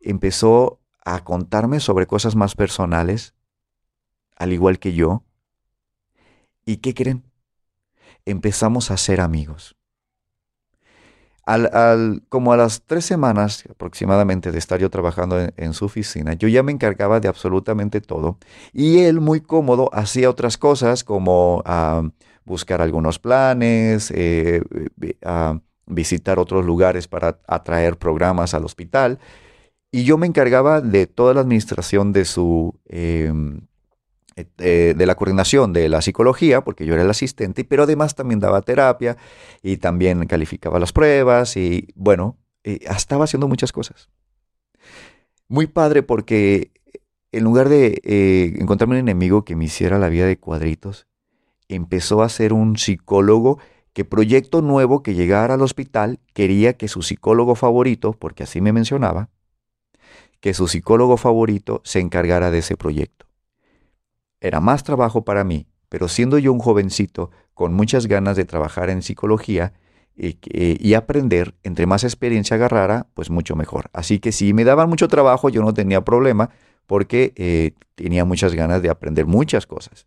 empezó 0.00 0.80
a 1.04 1.22
contarme 1.22 1.78
sobre 1.78 2.08
cosas 2.08 2.34
más 2.34 2.56
personales, 2.56 3.34
al 4.34 4.52
igual 4.52 4.80
que 4.80 4.94
yo. 4.94 5.22
¿Y 6.66 6.78
qué 6.78 6.92
creen? 6.92 7.22
Empezamos 8.24 8.90
a 8.90 8.96
ser 8.96 9.20
amigos. 9.20 9.76
Al, 11.44 12.22
como 12.28 12.52
a 12.52 12.56
las 12.56 12.82
tres 12.86 13.04
semanas 13.04 13.64
aproximadamente 13.68 14.52
de 14.52 14.58
estar 14.58 14.78
yo 14.78 14.90
trabajando 14.90 15.48
en, 15.56 15.72
su 15.72 15.86
oficina, 15.86 16.34
yo 16.34 16.46
ya 16.46 16.62
me 16.62 16.70
encargaba 16.70 17.18
de 17.18 17.26
absolutamente 17.26 18.00
todo 18.00 18.38
y 18.72 19.00
él 19.00 19.20
muy 19.20 19.40
cómodo 19.40 19.90
hacía 19.92 20.30
otras 20.30 20.56
cosas 20.56 21.02
como 21.02 21.62
ah, 21.66 22.08
buscar 22.44 22.80
algunos 22.80 23.18
planes, 23.18 24.12
eh, 24.14 24.62
visitar 25.86 26.38
otros 26.38 26.64
lugares 26.64 27.08
para 27.08 27.40
atraer 27.48 27.98
programas 27.98 28.54
al 28.54 28.64
hospital 28.64 29.18
y 29.90 30.04
yo 30.04 30.16
me 30.16 30.26
encargaba 30.26 30.80
de 30.80 31.06
toda 31.06 31.34
la 31.34 31.42
administración 31.42 32.12
de 32.12 32.24
su... 32.24 32.74
Em, 32.86 33.66
eh, 34.36 34.94
de 34.96 35.06
la 35.06 35.14
coordinación 35.14 35.72
de 35.72 35.88
la 35.88 36.02
psicología, 36.02 36.62
porque 36.62 36.86
yo 36.86 36.94
era 36.94 37.02
el 37.02 37.10
asistente, 37.10 37.64
pero 37.64 37.82
además 37.82 38.14
también 38.14 38.40
daba 38.40 38.62
terapia 38.62 39.16
y 39.62 39.76
también 39.76 40.26
calificaba 40.26 40.78
las 40.78 40.92
pruebas 40.92 41.56
y 41.56 41.88
bueno, 41.94 42.38
eh, 42.64 42.80
estaba 42.82 43.24
haciendo 43.24 43.48
muchas 43.48 43.72
cosas. 43.72 44.08
Muy 45.48 45.66
padre 45.66 46.02
porque 46.02 46.72
en 47.32 47.44
lugar 47.44 47.68
de 47.68 48.00
eh, 48.04 48.54
encontrarme 48.58 48.94
un 48.94 49.00
enemigo 49.00 49.44
que 49.44 49.56
me 49.56 49.64
hiciera 49.64 49.98
la 49.98 50.08
vida 50.08 50.26
de 50.26 50.38
cuadritos, 50.38 51.06
empezó 51.68 52.22
a 52.22 52.28
ser 52.28 52.52
un 52.52 52.76
psicólogo 52.76 53.58
que 53.92 54.04
proyecto 54.04 54.62
nuevo 54.62 55.02
que 55.02 55.14
llegara 55.14 55.54
al 55.54 55.62
hospital 55.62 56.20
quería 56.32 56.74
que 56.74 56.88
su 56.88 57.02
psicólogo 57.02 57.54
favorito, 57.54 58.12
porque 58.12 58.44
así 58.44 58.60
me 58.60 58.72
mencionaba, 58.72 59.30
que 60.40 60.54
su 60.54 60.68
psicólogo 60.68 61.16
favorito 61.16 61.80
se 61.84 62.00
encargara 62.00 62.50
de 62.50 62.58
ese 62.58 62.76
proyecto. 62.76 63.26
Era 64.42 64.60
más 64.60 64.82
trabajo 64.82 65.24
para 65.24 65.44
mí, 65.44 65.66
pero 65.88 66.08
siendo 66.08 66.38
yo 66.38 66.52
un 66.52 66.58
jovencito 66.58 67.30
con 67.54 67.72
muchas 67.72 68.06
ganas 68.06 68.36
de 68.36 68.44
trabajar 68.44 68.90
en 68.90 69.02
psicología 69.02 69.72
y, 70.14 70.94
aprender, 70.94 71.54
entre 71.62 71.86
más 71.86 72.04
experiencia 72.04 72.56
agarrara, 72.56 73.06
pues 73.14 73.30
mucho 73.30 73.56
mejor. 73.56 73.88
Así 73.92 74.18
que 74.18 74.30
si 74.30 74.52
me 74.52 74.64
daban 74.64 74.88
mucho 74.88 75.08
trabajo, 75.08 75.48
yo 75.48 75.62
no 75.62 75.72
tenía 75.72 76.02
problema 76.02 76.50
porque 76.86 77.32
eh, 77.36 77.72
tenía 77.94 78.24
muchas 78.24 78.54
ganas 78.54 78.82
de 78.82 78.90
aprender 78.90 79.26
muchas 79.26 79.66
cosas. 79.66 80.06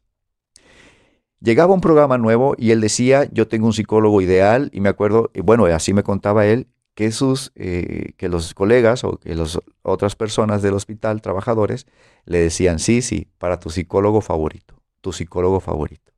Llegaba 1.40 1.74
un 1.74 1.82
programa 1.82 2.18
nuevo 2.18 2.56
y 2.58 2.72
él 2.72 2.82
decía, 2.82 3.30
yo 3.32 3.48
tengo 3.48 3.68
un 3.68 3.74
psicólogo 3.74 4.22
ideal 4.22 4.70
y 4.74 4.80
me 4.80 4.90
acuerdo, 4.90 5.32
bueno, 5.44 5.66
así 5.66 5.94
me 5.94 6.04
contaba 6.04 6.46
él, 6.46 6.68
que, 6.96 7.12
sus, 7.12 7.52
eh, 7.56 8.14
que 8.18 8.30
los 8.30 8.54
colegas 8.54 9.04
o 9.04 9.18
que 9.18 9.36
las 9.36 9.60
otras 9.84 10.16
personas 10.16 10.62
del 10.62 10.74
hospital, 10.74 11.22
trabajadores, 11.22 11.86
le 12.26 12.40
decían, 12.40 12.80
sí, 12.80 13.02
sí, 13.02 13.28
para 13.38 13.60
tu 13.60 13.70
psicólogo 13.70 14.22
favorito, 14.22 14.82
tu 15.02 15.12
psicólogo 15.14 15.60
favorito. 15.60 16.14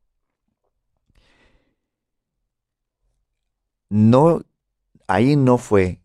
No, 3.89 4.41
ahí 5.07 5.35
no 5.35 5.57
fue 5.57 6.01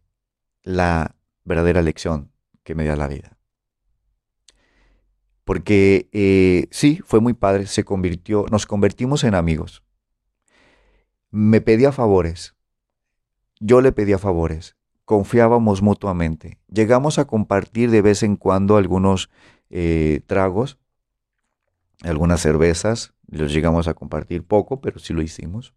la 0.63 1.17
verdadera 1.45 1.83
lección 1.83 2.33
que 2.65 2.75
me 2.75 2.85
dio 2.85 2.97
la 2.97 3.09
vida. 3.09 3.37
Porque 5.45 6.09
eh, 6.13 6.69
sí, 6.71 7.01
fue 7.05 7.21
muy 7.21 7.35
padre, 7.35 7.67
se 7.67 7.85
convirtió, 7.85 8.47
nos 8.51 8.65
convertimos 8.67 9.25
en 9.25 9.35
amigos. 9.35 9.83
Me 11.31 11.61
pedía 11.61 11.93
favores, 11.93 12.55
yo 13.63 13.81
le 13.81 13.93
pedía 13.93 14.19
favores, 14.19 14.77
confiábamos 15.05 15.83
mutuamente. 15.83 16.59
Llegamos 16.69 17.19
a 17.19 17.27
compartir 17.27 17.91
de 17.91 18.03
vez 18.03 18.25
en 18.25 18.37
cuando 18.37 18.77
algunos 18.77 19.31
eh, 19.71 20.21
tragos, 20.27 20.79
algunas 22.03 22.41
cervezas, 22.41 23.15
los 23.29 23.53
llegamos 23.53 23.87
a 23.87 23.95
compartir 23.95 24.45
poco, 24.45 24.81
pero 24.81 24.99
sí 24.99 25.13
lo 25.13 25.23
hicimos. 25.23 25.75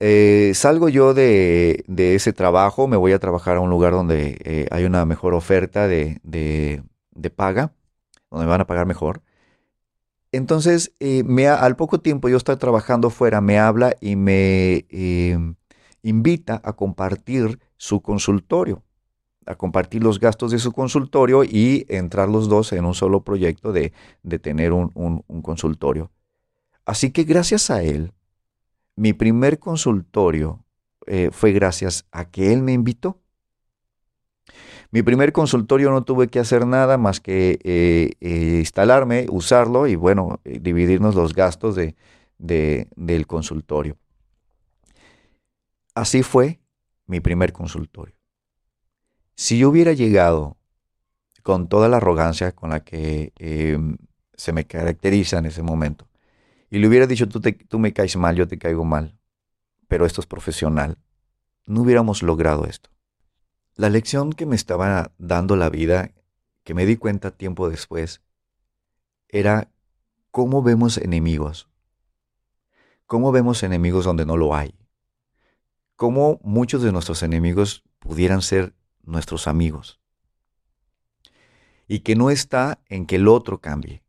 Eh, 0.00 0.52
salgo 0.54 0.88
yo 0.88 1.12
de, 1.12 1.84
ese 1.96 2.32
trabajo, 2.32 2.88
me 2.88 2.96
voy 2.96 3.12
a 3.12 3.18
trabajar 3.18 3.56
a 3.56 3.60
un 3.60 3.68
lugar 3.68 3.92
donde 3.92 4.38
eh, 4.44 4.66
hay 4.70 4.84
una 4.84 5.04
mejor 5.04 5.34
oferta 5.34 5.86
de, 5.86 6.82
paga, 7.36 7.74
donde 8.30 8.46
me 8.46 8.50
van 8.50 8.62
a 8.62 8.66
pagar 8.66 8.86
mejor. 8.86 9.20
Entonces, 10.32 10.92
me, 11.00 11.46
al 11.46 11.76
poco 11.76 12.00
tiempo 12.00 12.28
yo 12.28 12.38
estoy 12.38 12.56
trabajando 12.56 13.10
fuera, 13.10 13.40
me 13.40 13.58
habla 13.58 13.94
y 14.00 14.16
me 14.16 14.86
invita 16.04 16.60
a 16.62 16.74
compartir 16.74 17.58
su 17.78 18.02
consultorio, 18.02 18.82
a 19.46 19.56
compartir 19.56 20.04
los 20.04 20.20
gastos 20.20 20.52
de 20.52 20.58
su 20.58 20.70
consultorio 20.70 21.44
y 21.44 21.86
entrar 21.88 22.28
los 22.28 22.48
dos 22.48 22.72
en 22.74 22.84
un 22.84 22.94
solo 22.94 23.22
proyecto 23.22 23.72
de, 23.72 23.92
tener 24.40 24.72
un, 24.72 25.24
consultorio. 25.42 26.10
Así 26.84 27.10
que 27.10 27.24
gracias 27.24 27.70
a 27.70 27.82
él, 27.82 28.12
mi 28.96 29.14
primer 29.14 29.58
consultorio 29.58 30.62
eh, 31.06 31.30
fue 31.32 31.52
gracias 31.52 32.06
a 32.12 32.26
que 32.26 32.52
él 32.52 32.62
me 32.62 32.74
invitó. 32.74 33.18
Mi 34.90 35.02
primer 35.02 35.32
consultorio 35.32 35.90
no 35.90 36.04
tuve 36.04 36.28
que 36.28 36.38
hacer 36.38 36.66
nada 36.66 36.98
más 36.98 37.18
que 37.18 37.58
eh, 37.64 38.12
eh, 38.20 38.58
instalarme, 38.58 39.26
usarlo 39.30 39.86
y 39.86 39.96
bueno, 39.96 40.40
dividirnos 40.44 41.14
los 41.14 41.34
gastos 41.34 41.74
de, 41.74 41.96
del 42.38 43.26
consultorio. 43.26 43.96
Así 45.94 46.24
fue 46.24 46.60
mi 47.06 47.20
primer 47.20 47.52
consultorio. 47.52 48.16
Si 49.36 49.58
yo 49.58 49.68
hubiera 49.68 49.92
llegado 49.92 50.56
con 51.42 51.68
toda 51.68 51.88
la 51.88 51.98
arrogancia 51.98 52.52
con 52.52 52.70
la 52.70 52.80
que 52.80 53.32
em, 53.36 53.96
se 54.34 54.52
me 54.52 54.66
caracteriza 54.66 55.38
en 55.38 55.46
ese 55.46 55.62
momento, 55.62 56.08
y 56.68 56.78
le 56.78 56.88
hubiera 56.88 57.06
dicho, 57.06 57.28
tú, 57.28 57.40
tú 57.40 57.78
me 57.78 57.92
caes 57.92 58.16
mal, 58.16 58.34
yo 58.34 58.48
te 58.48 58.58
caigo 58.58 58.84
mal, 58.84 59.16
pero 59.86 60.06
esto 60.06 60.20
es 60.20 60.26
profesional, 60.26 60.98
no 61.66 61.82
hubiéramos 61.82 62.22
logrado 62.22 62.64
esto. 62.66 62.90
La 63.76 63.88
lección 63.88 64.32
que 64.32 64.46
me 64.46 64.56
estaba 64.56 65.12
dando 65.18 65.54
la 65.54 65.68
vida, 65.68 66.10
que 66.64 66.74
me 66.74 66.86
di 66.86 66.96
cuenta 66.96 67.30
tiempo 67.30 67.68
después, 67.68 68.20
era 69.28 69.70
cómo 70.32 70.62
vemos 70.62 70.98
enemigos. 70.98 71.68
Cómo 73.06 73.30
vemos 73.30 73.62
enemigos 73.62 74.04
donde 74.04 74.26
no 74.26 74.36
lo 74.36 74.54
hay 74.54 74.74
cómo 75.96 76.40
muchos 76.42 76.82
de 76.82 76.92
nuestros 76.92 77.22
enemigos 77.22 77.84
pudieran 77.98 78.42
ser 78.42 78.74
nuestros 79.02 79.46
amigos. 79.46 80.00
Y 81.86 82.00
que 82.00 82.16
no 82.16 82.30
está 82.30 82.80
en 82.88 83.06
que 83.06 83.16
el 83.16 83.28
otro 83.28 83.60
cambie, 83.60 84.02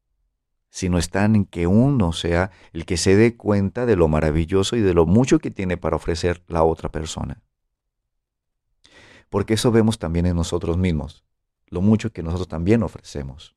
sino 0.70 0.98
está 0.98 1.26
en 1.26 1.46
que 1.46 1.68
uno 1.68 2.12
sea 2.12 2.52
el 2.74 2.86
que 2.86 2.98
se 2.98 3.16
dé 3.16 3.38
cuenta 3.38 3.86
de 3.86 3.96
lo 3.96 4.08
maravilloso 4.08 4.76
y 4.76 4.82
de 4.82 4.94
lo 4.94 5.06
mucho 5.06 5.40
que 5.40 5.52
tiene 5.52 5.78
para 5.78 5.96
ofrecer 5.96 6.44
la 6.48 6.64
otra 6.64 6.90
persona. 6.90 7.42
Porque 9.30 9.54
eso 9.54 9.72
vemos 9.72 10.00
también 10.00 10.26
en 10.26 10.36
nosotros 10.36 10.78
mismos, 10.78 11.26
lo 11.68 11.82
mucho 11.82 12.12
que 12.12 12.24
nosotros 12.24 12.48
también 12.48 12.84
ofrecemos. 12.84 13.56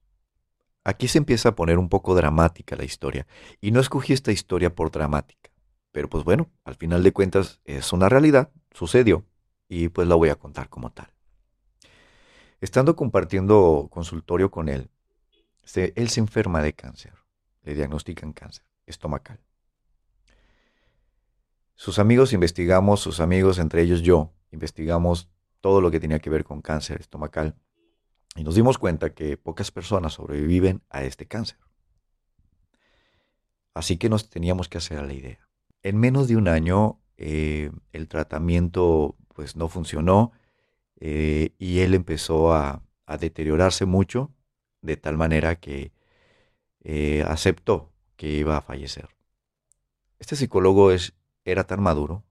Aquí 0.85 1.09
se 1.09 1.19
empieza 1.19 1.51
a 1.51 1.55
poner 1.55 1.79
un 1.79 1.89
poco 1.89 2.15
dramática 2.15 2.77
la 2.77 2.85
historia, 2.85 3.27
y 3.61 3.73
no 3.73 3.81
escogí 3.81 4.13
esta 4.13 4.33
historia 4.33 4.75
por 4.75 4.91
dramática. 4.91 5.48
Pero 5.93 6.09
pues 6.09 6.25
bueno, 6.25 6.51
al 6.65 6.75
final 6.75 7.03
de 7.03 7.13
cuentas 7.13 7.61
es 7.65 7.93
una 7.93 8.09
realidad, 8.09 8.51
sucedió 8.73 9.25
y 9.69 9.89
pues 9.89 10.07
la 10.09 10.15
voy 10.15 10.29
a 10.29 10.37
contar 10.37 10.69
como 10.69 10.93
tal. 10.93 11.13
Estando 12.61 12.97
compartiendo 12.97 13.89
consultorio 13.91 14.51
con 14.51 14.69
él, 14.69 14.91
él 15.75 16.09
se 16.09 16.21
enferma 16.21 16.63
de 16.63 16.73
cáncer, 16.73 17.15
le 17.63 17.75
diagnostican 17.75 18.33
cáncer 18.33 18.65
estomacal. 18.87 19.41
Sus 21.75 21.99
amigos 21.99 22.33
investigamos, 22.33 23.01
sus 23.01 23.21
amigos, 23.21 23.59
entre 23.59 23.83
ellos 23.83 24.03
yo, 24.03 24.33
investigamos 24.51 25.31
todo 25.61 25.81
lo 25.81 25.91
que 25.91 26.01
tenía 26.01 26.19
que 26.19 26.31
ver 26.31 26.45
con 26.45 26.61
cáncer 26.63 27.01
estomacal 27.01 27.55
y 28.35 28.45
nos 28.45 28.55
dimos 28.55 28.79
cuenta 28.79 29.15
que 29.15 29.37
pocas 29.37 29.71
personas 29.71 30.15
sobreviven 30.15 30.83
a 30.91 31.05
este 31.05 31.27
cáncer. 31.27 31.59
Así 33.75 33.97
que 33.97 34.09
nos 34.09 34.29
teníamos 34.29 34.69
que 34.69 34.79
hacer 34.79 34.99
a 34.99 35.05
la 35.05 35.13
idea. 35.13 35.48
En 35.89 35.97
menos 35.97 36.29
de 36.29 36.37
un 36.37 36.49
año 36.49 37.01
eh, 37.17 37.71
el 37.95 38.09
tratamiento 38.09 39.17
pues 39.35 39.57
no 39.57 39.69
funcionó 39.69 40.33
eh, 41.01 41.55
y 41.59 41.79
él 41.79 41.95
empezó 41.95 42.53
a, 42.53 42.83
deteriorarse 43.19 43.87
mucho 43.87 44.31
de 44.83 44.99
tal 44.99 45.17
manera 45.17 45.57
que 45.57 45.93
eh, 46.85 47.25
aceptó 47.27 47.91
que 48.17 48.29
iba 48.29 48.59
a 48.59 48.61
fallecer. 48.61 49.09
Este 50.19 50.37
psicólogo 50.37 50.93
es, 50.93 51.15
era 51.47 51.65
tan 51.65 51.81
maduro 51.81 52.23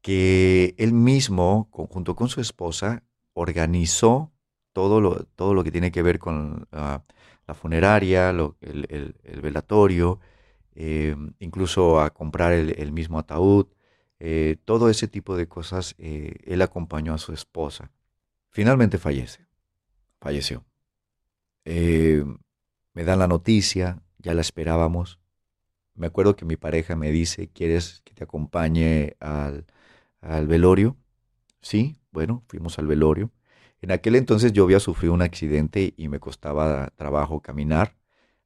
que 0.00 0.74
él 0.78 0.94
mismo, 0.94 1.68
junto 1.70 2.16
con 2.16 2.28
su 2.28 2.40
esposa, 2.40 3.04
organizó 3.34 4.32
todo 4.72 5.00
lo, 5.00 5.26
todo 5.36 5.54
lo 5.54 5.62
que 5.62 5.70
tiene 5.70 5.92
que 5.92 6.02
ver 6.02 6.18
con 6.18 6.66
ah, 6.72 7.04
la 7.46 7.54
funeraria, 7.54 8.30
el, 8.30 9.14
velatorio, 9.40 10.18
eh, 10.74 11.16
incluso 11.38 12.00
a 12.00 12.10
comprar 12.10 12.52
el, 12.52 12.92
mismo 12.92 13.18
ataúd, 13.18 13.66
eh, 14.18 14.56
todo 14.64 14.90
ese 14.90 15.08
tipo 15.08 15.36
de 15.36 15.48
cosas, 15.48 15.94
eh, 15.98 16.36
él 16.44 16.62
acompañó 16.62 17.14
a 17.14 17.18
su 17.18 17.32
esposa. 17.32 17.90
Finalmente 18.50 18.98
fallece, 18.98 19.46
falleció. 20.20 20.64
me 21.64 23.04
dan 23.04 23.18
la 23.18 23.28
noticia, 23.28 24.02
ya 24.18 24.34
la 24.34 24.40
esperábamos. 24.40 25.18
Me 25.94 26.06
acuerdo 26.08 26.36
que 26.36 26.44
mi 26.44 26.56
pareja 26.56 26.96
me 26.96 27.10
dice, 27.12 27.48
¿quieres 27.48 28.02
que 28.04 28.14
te 28.14 28.24
acompañe 28.24 29.16
al, 29.20 29.66
al 30.20 30.46
velorio? 30.48 30.96
Sí, 31.60 31.96
bueno, 32.12 32.44
fuimos 32.48 32.78
al 32.78 32.86
velorio. 32.86 33.32
En 33.80 33.92
aquel 33.92 34.16
entonces 34.16 34.52
yo 34.52 34.64
había 34.64 34.80
sufrido 34.80 35.14
un 35.14 35.22
accidente 35.22 35.94
y 35.96 36.08
me 36.08 36.20
costaba 36.20 36.90
trabajo 36.96 37.40
caminar 37.40 37.96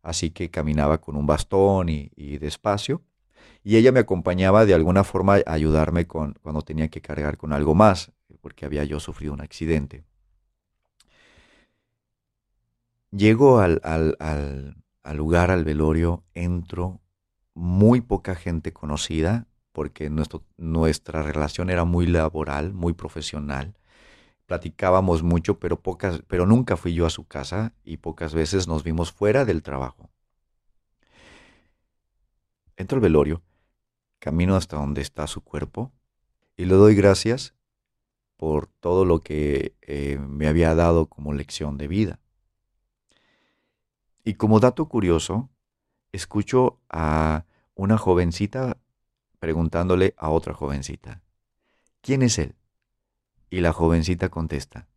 así 0.08 0.30
que 0.30 0.50
caminaba 0.50 0.98
con 0.98 1.16
un 1.16 1.26
bastón 1.26 1.90
y, 1.90 2.38
despacio. 2.38 3.02
Y 3.62 3.76
ella 3.76 3.92
me 3.92 4.00
acompañaba 4.00 4.64
de 4.64 4.72
alguna 4.72 5.04
forma 5.04 5.36
a 5.46 5.52
ayudarme 5.52 6.06
con, 6.06 6.34
cuando 6.42 6.62
tenía 6.62 6.88
que 6.88 7.02
cargar 7.02 7.36
con 7.36 7.52
algo 7.52 7.74
más, 7.74 8.12
porque 8.40 8.64
había 8.64 8.84
yo 8.84 9.00
sufrido 9.00 9.34
un 9.34 9.42
accidente. 9.42 10.04
Llego 13.10 13.60
al, 13.60 13.80
lugar, 15.14 15.50
al 15.50 15.64
velorio, 15.64 16.24
entro, 16.32 17.00
muy 17.54 18.00
poca 18.00 18.34
gente 18.34 18.72
conocida, 18.72 19.46
porque 19.72 20.10
nuestra 20.56 21.22
relación 21.22 21.68
era 21.68 21.84
muy 21.84 22.06
laboral, 22.06 22.72
muy 22.72 22.94
profesional 22.94 23.74
platicábamos 24.48 25.22
mucho, 25.22 25.60
pero 25.60 25.78
pocas, 25.78 26.22
pero 26.26 26.46
nunca 26.46 26.78
fui 26.78 26.94
yo 26.94 27.04
a 27.04 27.10
su 27.10 27.26
casa 27.26 27.74
y 27.84 27.98
pocas 27.98 28.32
veces 28.32 28.66
nos 28.66 28.82
vimos 28.82 29.12
fuera 29.12 29.44
del 29.44 29.62
trabajo. 29.62 30.08
Entro 32.78 32.96
al 32.96 33.02
velorio, 33.02 33.42
camino 34.18 34.56
hasta 34.56 34.78
donde 34.78 35.02
está 35.02 35.26
su 35.26 35.42
cuerpo 35.42 35.92
y 36.56 36.64
le 36.64 36.74
doy 36.74 36.94
gracias 36.94 37.54
por 38.38 38.68
todo 38.68 39.04
lo 39.04 39.20
que 39.20 39.76
eh, 39.82 40.18
me 40.18 40.48
había 40.48 40.74
dado 40.74 41.06
como 41.10 41.34
lección 41.34 41.76
de 41.76 41.88
vida. 41.88 42.18
Y 44.24 44.34
como 44.34 44.60
dato 44.60 44.88
curioso, 44.88 45.50
escucho 46.10 46.80
a 46.88 47.44
una 47.74 47.98
jovencita 47.98 48.78
preguntándole 49.40 50.14
a 50.16 50.30
otra 50.30 50.54
jovencita, 50.54 51.20
¿quién 52.00 52.22
es 52.22 52.38
él? 52.38 52.57
Y 53.50 53.60
la 53.60 53.72
jovencita 53.72 54.28
contesta, 54.28 54.88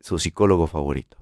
su 0.00 0.18
psicólogo 0.18 0.66
favorito. 0.66 1.18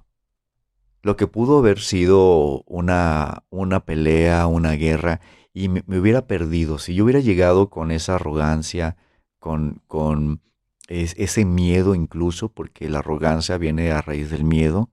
Lo 1.03 1.17
que 1.17 1.27
pudo 1.27 1.59
haber 1.59 1.81
sido 1.81 2.63
una, 2.67 3.45
una 3.51 3.85
pelea, 3.85 4.47
una 4.47 4.73
guerra, 4.73 5.21
y 5.53 5.69
me, 5.69 5.83
hubiera 5.89 6.27
perdido, 6.27 6.79
si 6.79 6.95
yo 6.95 7.05
hubiera 7.05 7.21
llegado 7.21 7.71
con 7.71 7.91
esa 7.91 8.17
arrogancia, 8.17 8.97
con, 9.39 9.83
con 9.87 10.41
ese 10.89 11.45
miedo 11.45 11.95
incluso, 11.95 12.51
porque 12.53 12.89
la 12.89 12.99
arrogancia 12.99 13.59
viene 13.59 13.91
a 13.91 14.03
raíz 14.03 14.31
del 14.31 14.45
miedo, 14.45 14.91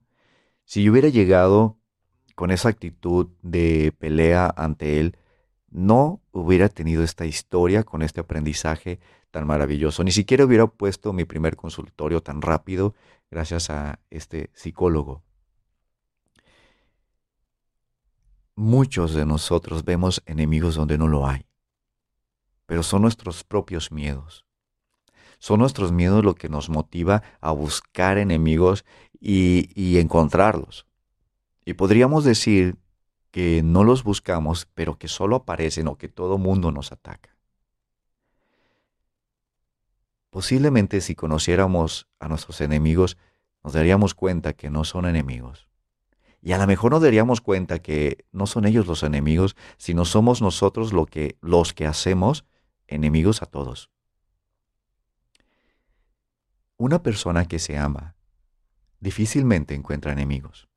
si 0.64 0.82
yo 0.82 0.92
hubiera 0.92 1.08
llegado 1.08 1.78
con 2.34 2.50
esa 2.50 2.68
actitud 2.68 3.28
de 3.42 3.92
pelea 3.98 4.52
ante 4.56 5.00
él, 5.00 5.16
no 5.70 6.22
hubiera 6.32 6.68
tenido 6.68 7.02
esta 7.02 7.26
historia 7.26 7.84
con 7.84 8.02
este 8.02 8.20
aprendizaje 8.20 9.00
tan 9.30 9.46
maravilloso. 9.46 10.04
Ni 10.04 10.12
siquiera 10.12 10.44
hubiera 10.44 10.66
puesto 10.66 11.12
mi 11.12 11.24
primer 11.24 11.56
consultorio 11.56 12.22
tan 12.22 12.42
rápido 12.42 12.94
gracias 13.30 13.70
a 13.70 14.00
este 14.10 14.50
psicólogo. 14.54 15.22
Muchos 18.54 19.14
de 19.14 19.24
nosotros 19.24 19.84
vemos 19.84 20.22
enemigos 20.26 20.74
donde 20.74 20.98
no 20.98 21.06
lo 21.06 21.26
hay, 21.28 21.46
pero 22.66 22.82
son 22.82 23.02
nuestros 23.02 23.44
propios 23.44 23.92
miedos. 23.92 24.44
Son 25.38 25.60
nuestros 25.60 25.92
miedos 25.92 26.24
lo 26.24 26.34
que 26.34 26.48
nos 26.48 26.68
motiva 26.68 27.22
a 27.40 27.52
buscar 27.52 28.18
enemigos 28.18 28.84
y, 29.20 29.98
encontrarlos. 29.98 30.86
Y 31.64 31.74
podríamos 31.74 32.24
decir 32.24 32.76
que 33.30 33.62
no 33.62 33.84
los 33.84 34.02
buscamos, 34.02 34.68
pero 34.74 34.98
que 34.98 35.06
solo 35.06 35.36
aparecen 35.36 35.86
o 35.86 35.96
que 35.96 36.08
todo 36.08 36.38
mundo 36.38 36.72
nos 36.72 36.90
ataca. 36.90 37.37
Posiblemente 40.30 41.00
si 41.00 41.14
conociéramos 41.14 42.06
a 42.18 42.28
nuestros 42.28 42.60
enemigos, 42.60 43.16
nos 43.64 43.72
daríamos 43.72 44.14
cuenta 44.14 44.52
que 44.52 44.70
no 44.70 44.84
son 44.84 45.06
enemigos. 45.06 45.68
Y 46.40 46.52
a 46.52 46.58
lo 46.58 46.66
mejor 46.66 46.92
nos 46.92 47.02
daríamos 47.02 47.40
cuenta 47.40 47.80
que 47.80 48.24
no 48.30 48.46
son 48.46 48.64
ellos 48.64 48.86
los 48.86 49.02
enemigos, 49.02 49.56
sino 49.76 50.04
somos 50.04 50.40
nosotros 50.40 50.92
lo 50.92 51.06
que, 51.06 51.36
los 51.40 51.72
que 51.72 51.86
hacemos 51.86 52.44
enemigos 52.86 53.42
a 53.42 53.46
todos. 53.46 53.90
Una 56.76 57.02
persona 57.02 57.46
que 57.46 57.58
se 57.58 57.76
ama 57.76 58.14
difícilmente 59.00 59.74
encuentra 59.74 60.12
enemigos. 60.12 60.68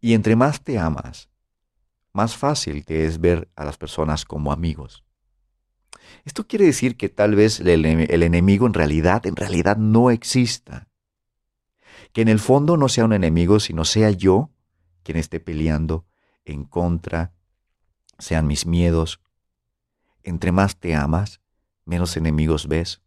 Y 0.00 0.14
entre 0.14 0.36
más 0.36 0.62
te 0.62 0.78
amas, 0.78 1.28
más 2.12 2.36
fácil 2.36 2.84
te 2.84 3.04
es 3.04 3.20
ver 3.20 3.48
a 3.56 3.64
las 3.64 3.76
personas 3.76 4.24
como 4.24 4.52
amigos. 4.52 5.04
Esto 6.28 6.46
quiere 6.46 6.66
decir 6.66 6.98
que 6.98 7.08
tal 7.08 7.34
vez 7.34 7.58
el, 7.60 7.86
enemigo 7.86 8.66
en 8.66 8.74
realidad, 8.74 9.26
en 9.26 9.34
realidad 9.34 9.78
no 9.78 10.10
exista. 10.10 10.86
Que 12.12 12.20
en 12.20 12.28
el 12.28 12.38
fondo 12.38 12.76
no 12.76 12.90
sea 12.90 13.06
un 13.06 13.14
enemigo, 13.14 13.60
sino 13.60 13.86
sea 13.86 14.10
yo 14.10 14.50
quien 15.04 15.16
esté 15.16 15.40
peleando 15.40 16.04
en 16.44 16.64
contra, 16.64 17.32
sean 18.18 18.46
mis 18.46 18.66
miedos. 18.66 19.22
Entre 20.22 20.52
más 20.52 20.76
te 20.76 20.94
amas, 20.94 21.40
menos 21.86 22.14
enemigos 22.18 22.68
ves 22.68 23.00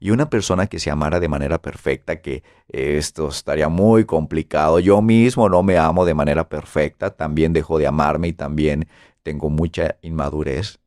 y 0.00 0.10
una 0.10 0.30
persona 0.30 0.68
que 0.68 0.78
se 0.78 0.90
amara 0.90 1.20
de 1.20 1.28
manera 1.28 1.60
perfecta, 1.60 2.22
que 2.22 2.42
esto 2.68 3.28
estaría 3.28 3.68
muy 3.68 4.06
complicado. 4.06 4.78
Yo 4.78 5.02
mismo 5.02 5.50
no 5.50 5.62
me 5.62 5.76
amo 5.76 6.06
de 6.06 6.14
manera 6.14 6.48
perfecta, 6.48 7.10
también 7.10 7.52
dejo 7.52 7.76
de 7.76 7.88
amarme 7.88 8.28
y 8.28 8.32
también 8.32 8.88
tengo 9.22 9.50
mucha 9.50 9.98
inmadurez. 10.00 10.80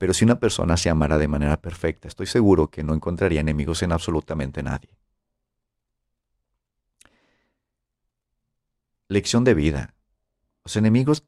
Pero 0.00 0.14
si 0.14 0.24
una 0.24 0.40
persona 0.40 0.78
se 0.78 0.88
amara 0.88 1.18
de 1.18 1.28
manera 1.28 1.60
perfecta, 1.60 2.08
estoy 2.08 2.26
seguro 2.26 2.70
que 2.70 2.82
no 2.82 2.94
encontraría 2.94 3.42
enemigos 3.42 3.82
en 3.82 3.92
absolutamente 3.92 4.62
nadie. 4.62 4.96
Lección 9.08 9.44
de 9.44 9.52
vida. 9.52 9.94
Los 10.64 10.76
enemigos 10.76 11.26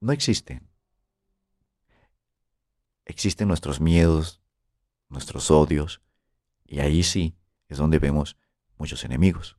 no 0.00 0.10
existen. 0.10 0.68
Existen 3.04 3.46
nuestros 3.46 3.80
miedos, 3.80 4.42
nuestros 5.08 5.52
odios, 5.52 6.02
y 6.66 6.80
ahí 6.80 7.04
sí 7.04 7.36
es 7.68 7.78
donde 7.78 8.00
vemos 8.00 8.36
muchos 8.78 9.04
enemigos. 9.04 9.58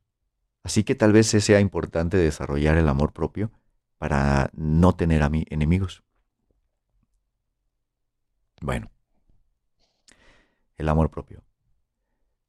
Así 0.62 0.84
que 0.84 0.94
tal 0.94 1.14
vez 1.14 1.28
sea 1.28 1.60
importante 1.60 2.18
desarrollar 2.18 2.76
el 2.76 2.90
amor 2.90 3.14
propio 3.14 3.50
para 3.96 4.50
no 4.52 4.94
tener 4.94 5.22
enemigos. 5.48 6.02
Bueno, 8.60 8.90
el 10.76 10.88
amor 10.88 11.10
propio. 11.10 11.42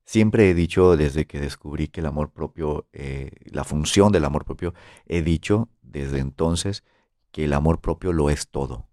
Siempre 0.03 0.49
he 0.49 0.53
dicho 0.53 0.97
desde 0.97 1.25
que 1.25 1.39
descubrí 1.39 1.87
que 1.87 2.01
el 2.01 2.05
amor 2.05 2.31
propio, 2.31 2.87
eh, 2.91 3.31
la 3.45 3.63
función 3.63 4.11
del 4.11 4.25
amor 4.25 4.43
propio, 4.43 4.73
he 5.05 5.21
dicho 5.21 5.69
desde 5.81 6.19
entonces 6.19 6.83
que 7.31 7.45
el 7.45 7.53
amor 7.53 7.79
propio 7.79 8.11
lo 8.11 8.29
es 8.29 8.49
todo, 8.49 8.89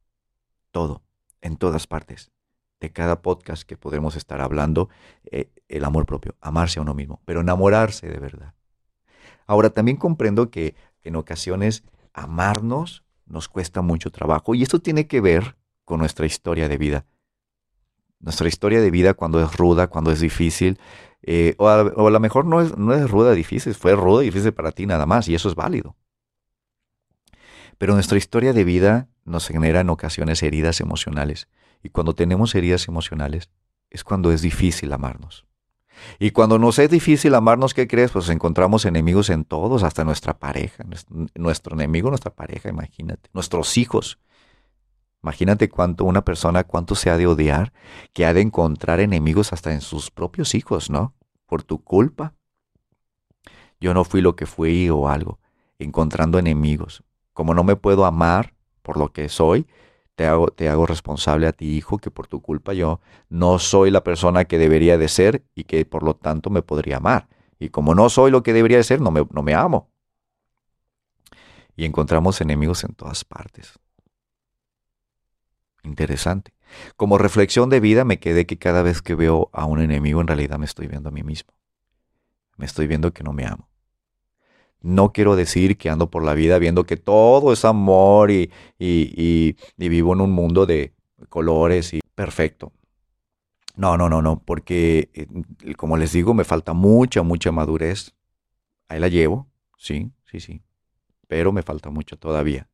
todo, 0.71 1.03
en 1.41 1.57
todas 1.57 1.87
partes. 1.87 2.31
De 2.79 2.93
cada 2.93 3.23
podcast 3.23 3.65
que 3.65 3.77
podemos 3.77 4.15
estar 4.15 4.41
hablando, 4.41 4.89
eh, 5.33 5.51
el 5.67 5.85
amor 5.85 6.07
propio, 6.07 6.37
amarse 6.41 6.79
a 6.79 6.83
uno 6.83 6.95
mismo, 6.95 7.21
pero 7.25 7.41
enamorarse 7.41 8.09
de 8.09 8.21
verdad. 8.21 8.55
Ahora, 9.49 9.71
también 9.71 9.97
comprendo 9.97 10.51
que 10.51 10.77
en 11.03 11.17
ocasiones 11.17 11.83
amarnos 12.13 13.03
nos 13.27 13.49
cuesta 13.49 13.83
mucho 13.83 14.11
trabajo. 14.13 14.55
Y 14.55 14.63
esto 14.63 14.79
tiene 14.79 15.09
que 15.09 15.21
ver 15.21 15.57
con 15.89 16.01
nuestra 16.01 16.27
historia 16.27 16.69
de 16.69 16.77
vida. 16.77 17.07
Nuestra 18.21 18.47
historia 18.47 18.83
de 18.83 18.91
vida 18.91 19.15
cuando 19.15 19.43
es 19.43 19.57
ruda, 19.57 19.87
cuando 19.87 20.11
es 20.11 20.21
difícil, 20.21 20.79
eh, 21.23 21.55
o, 21.57 21.67
a, 21.67 22.11
lo 22.11 22.21
mejor 22.21 22.45
no 22.45 22.61
es, 22.61 22.77
no 22.77 22.93
es 22.93 23.11
ruda, 23.11 23.33
difícil, 23.33 23.75
fue 23.75 23.97
ruda 23.97 24.23
y 24.23 24.27
difícil 24.27 24.53
para 24.53 24.71
ti 24.71 24.85
nada 24.85 25.07
más 25.07 25.29
y 25.29 25.35
eso 25.35 25.49
es 25.49 25.55
válido. 25.55 25.97
Pero 27.79 27.95
nuestra 27.95 28.19
historia 28.19 28.53
de 28.53 28.65
vida 28.65 29.09
nos 29.25 29.49
genera 29.49 29.81
en 29.81 29.89
ocasiones 29.89 30.43
heridas 30.43 30.83
emocionales 30.83 31.49
y 31.83 31.89
cuando 31.89 32.15
tenemos 32.15 32.55
heridas 32.55 32.87
emocionales 32.87 33.49
es 33.89 34.05
cuando 34.05 34.31
es 34.31 34.43
difícil 34.43 34.93
amarnos. 34.93 35.47
Y 36.19 36.33
cuando 36.33 36.59
nos 36.59 36.79
es 36.79 36.91
difícil 36.91 37.35
amarnos, 37.35 37.73
¿qué 37.73 37.89
crees? 37.89 38.11
Pues 38.11 38.29
encontramos 38.29 38.85
enemigos 38.85 39.31
en 39.31 39.45
todos, 39.45 39.83
hasta 39.83 40.05
nuestra 40.05 40.39
pareja. 40.39 40.85
Nuestro 41.35 41.75
enemigo, 41.75 42.11
nuestra 42.11 42.31
pareja, 42.31 42.69
imagínate. 42.69 43.31
Nuestros 43.33 43.77
hijos. 43.79 44.19
Imagínate 45.23 45.69
cuánto 45.69 46.05
una 46.05 46.25
persona, 46.25 46.65
cuánto 46.65 46.95
se 46.95 47.11
ha 47.11 47.17
de 47.17 47.27
odiar, 47.27 47.73
que 48.13 48.25
ha 48.25 48.33
de 48.33 48.41
encontrar 48.41 49.01
enemigos 49.01 49.53
hasta 49.53 49.73
en 49.73 49.81
sus 49.81 50.11
propios 50.11 50.55
hijos, 50.55 50.91
¿no? 50.91 51.15
Por 51.47 51.63
tu 51.63 51.83
culpa. 51.83 52.35
Yo 53.81 53.95
no 53.95 54.05
fui 54.05 54.21
lo 54.21 54.37
que 54.37 54.47
fui 54.47 54.89
o 54.91 55.09
algo, 55.09 55.39
encontrando 55.79 56.39
enemigos. 56.39 57.03
Como 57.33 57.55
no 57.55 57.65
me 57.65 57.77
puedo 57.77 58.05
amar 58.05 58.55
por 58.83 58.97
lo 58.97 59.13
que 59.13 59.29
soy, 59.29 59.67
te 60.15 60.27
hago, 60.27 60.49
te 60.49 60.69
hago 60.69 60.87
responsable 60.87 61.47
a 61.47 61.53
ti, 61.53 61.77
hijo, 61.77 61.99
que 61.99 62.11
por 62.11 62.27
tu 62.27 62.41
culpa 62.41 62.73
yo 62.73 63.01
no 63.29 63.59
soy 63.59 63.91
la 63.91 64.03
persona 64.03 64.47
que 64.47 64.59
debería 64.59 64.99
de 64.99 65.09
ser 65.09 65.45
y 65.55 65.65
que 65.65 65.85
por 65.85 66.03
lo 66.03 66.15
tanto 66.15 66.51
me 66.51 66.63
podría 66.63 66.97
amar. 66.97 67.29
Y 67.59 67.71
como 67.71 67.95
no 67.95 68.09
soy 68.09 68.31
lo 68.31 68.43
que 68.43 68.53
debería 68.53 68.79
de 68.79 68.85
ser, 68.85 69.01
no 69.01 69.11
me, 69.11 69.27
no 69.31 69.43
me 69.43 69.55
amo. 69.55 69.91
Y 71.77 71.85
encontramos 71.85 72.41
enemigos 72.41 72.83
en 72.85 72.95
todas 72.95 73.25
partes. 73.25 73.79
Interesante. 75.83 76.53
Como 76.97 77.19
reflexión 77.19 77.71
de 77.71 77.81
vida 77.81 78.05
me 78.05 78.19
quedé 78.19 78.47
que 78.47 78.59
cada 78.59 78.83
vez 78.83 79.03
que 79.03 79.15
veo 79.15 79.51
a 79.53 79.65
un 79.65 79.81
enemigo 79.81 80.21
en 80.21 80.27
realidad 80.27 80.59
me 80.59 80.67
estoy 80.67 80.87
viendo 80.87 81.09
a 81.09 81.13
mí 81.13 81.23
mismo. 81.23 81.53
Me 82.57 82.67
estoy 82.67 82.87
viendo 82.87 83.13
que 83.13 83.25
no 83.25 83.33
me 83.33 83.47
amo. 83.47 83.69
No 84.81 85.13
quiero 85.13 85.35
decir 85.35 85.77
que 85.77 85.91
ando 85.91 86.11
por 86.11 86.25
la 86.25 86.35
vida 86.35 86.59
viendo 86.59 86.85
que 86.85 86.97
todo 86.97 87.53
es 87.53 87.65
amor 87.65 88.31
y, 88.31 88.51
y, 88.79 89.57
vivo 89.77 90.13
en 90.13 90.21
un 90.21 90.31
mundo 90.31 90.67
de 90.67 90.95
colores 91.29 91.95
y 91.95 92.01
perfecto. 92.15 92.73
No, 93.77 93.97
no, 93.97 94.09
no, 94.09 94.23
no, 94.23 94.41
porque 94.45 95.11
eh, 95.15 95.75
como 95.75 95.97
les 95.97 96.13
digo, 96.13 96.35
me 96.35 96.45
falta 96.45 96.73
mucha, 96.73 97.23
mucha 97.23 97.53
madurez. 97.53 98.15
Ahí 98.89 98.99
la 99.01 99.09
llevo, 99.09 99.49
sí, 99.77 100.11
sí, 100.25 100.41
sí, 100.41 100.63
pero 101.29 101.53
me 101.53 101.63
falta 101.63 101.91
mucho 101.91 102.17
todavía. 102.17 102.69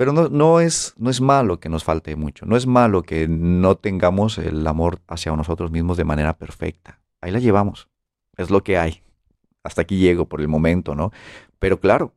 Pero 0.00 0.14
no, 0.14 0.30
no, 0.30 0.60
es, 0.60 0.94
no 0.96 1.10
es 1.10 1.20
malo 1.20 1.60
que 1.60 1.68
nos 1.68 1.84
falte 1.84 2.16
mucho, 2.16 2.46
no 2.46 2.56
es 2.56 2.66
malo 2.66 3.02
que 3.02 3.28
no 3.28 3.76
tengamos 3.76 4.38
el 4.38 4.66
amor 4.66 5.02
hacia 5.08 5.36
nosotros 5.36 5.70
mismos 5.70 5.98
de 5.98 6.04
manera 6.04 6.38
perfecta. 6.38 7.02
Ahí 7.20 7.30
la 7.30 7.38
llevamos, 7.38 7.90
es 8.38 8.48
lo 8.48 8.64
que 8.64 8.78
hay 8.78 9.02
hasta 9.62 9.82
aquí 9.82 9.98
llego 9.98 10.26
por 10.26 10.40
el 10.40 10.48
momento, 10.48 10.94
¿no? 10.94 11.12
Pero 11.58 11.80
claro, 11.80 12.14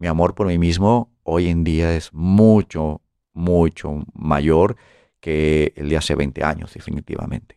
mi 0.00 0.08
amor 0.08 0.34
por 0.34 0.48
mí 0.48 0.58
mismo 0.58 1.12
hoy 1.22 1.46
en 1.46 1.62
día 1.62 1.94
es 1.94 2.12
mucho, 2.12 3.00
mucho 3.32 4.04
mayor 4.12 4.74
que 5.20 5.72
el 5.76 5.90
de 5.90 5.98
hace 5.98 6.16
20 6.16 6.42
años, 6.42 6.74
definitivamente. 6.74 7.56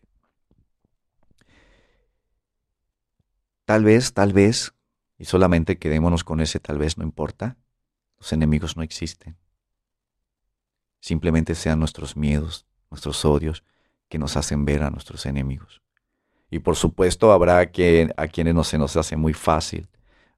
Tal 3.65 3.84
vez, 3.84 4.13
tal 4.13 4.34
vez, 4.34 4.75
y 5.17 5.25
solamente 5.25 5.80
quedémonos 5.80 6.23
con 6.23 6.41
ese 6.41 6.60
tal 6.60 6.77
vez 6.77 6.99
no 6.99 7.04
importa, 7.04 7.58
los 8.22 8.32
enemigos 8.34 8.78
no 8.78 8.84
existen. 8.84 9.36
Simplemente 11.00 11.56
sean 11.56 11.80
nuestros 11.80 12.16
miedos, 12.16 12.68
nuestros 12.92 13.26
odios, 13.26 13.64
que 14.10 14.20
nos 14.20 14.38
hacen 14.38 14.64
ver 14.64 14.84
a 14.84 14.92
nuestros 14.92 15.26
enemigos. 15.26 15.82
Y 16.52 16.60
por 16.60 16.76
supuesto 16.76 17.32
habrá 17.32 17.58
a 17.58 17.66
quienes 17.66 18.54
no 18.54 18.64
se 18.64 18.78
nos 18.78 18.96
hace 18.96 19.16
muy 19.16 19.34
fácil 19.34 19.90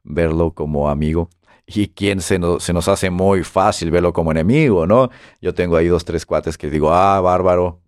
verlo 0.02 0.54
como 0.54 0.90
amigo 0.90 1.30
y 1.66 1.90
quien 1.90 2.22
se 2.22 2.40
nos, 2.40 2.64
se 2.64 2.72
nos 2.72 2.88
hace 2.88 3.10
muy 3.10 3.44
fácil 3.44 3.92
verlo 3.92 4.14
como 4.14 4.32
enemigo, 4.32 4.88
¿no? 4.88 5.10
Yo 5.42 5.54
tengo 5.54 5.76
ahí 5.76 5.88
dos, 5.88 6.06
tres 6.06 6.26
cuates 6.26 6.58
que 6.58 6.70
digo, 6.70 6.94
ah, 6.94 7.20
bárbaro, 7.20 7.82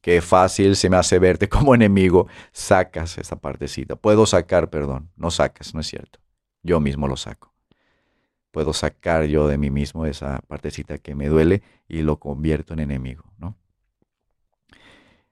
qué 0.00 0.22
fácil 0.22 0.76
se 0.76 0.88
me 0.88 0.96
hace 0.96 1.18
verte 1.18 1.46
como 1.50 1.74
enemigo. 1.74 2.26
Sacas 2.52 3.18
esa 3.18 3.36
partecita. 3.36 3.96
Puedo 3.96 4.24
sacar, 4.24 4.70
perdón, 4.70 5.10
no 5.16 5.30
sacas, 5.30 5.74
no 5.74 5.80
es 5.80 5.88
cierto. 5.88 6.20
Yo 6.62 6.80
mismo 6.80 7.06
lo 7.06 7.18
saco. 7.18 7.50
Puedo 8.50 8.72
sacar 8.72 9.24
yo 9.24 9.46
de 9.46 9.58
mí 9.58 9.70
mismo 9.70 10.06
esa 10.06 10.40
partecita 10.48 10.98
que 10.98 11.14
me 11.14 11.28
duele 11.28 11.62
y 11.88 12.02
lo 12.02 12.18
convierto 12.18 12.74
en 12.74 12.80
enemigo, 12.80 13.24
¿no? 13.38 13.56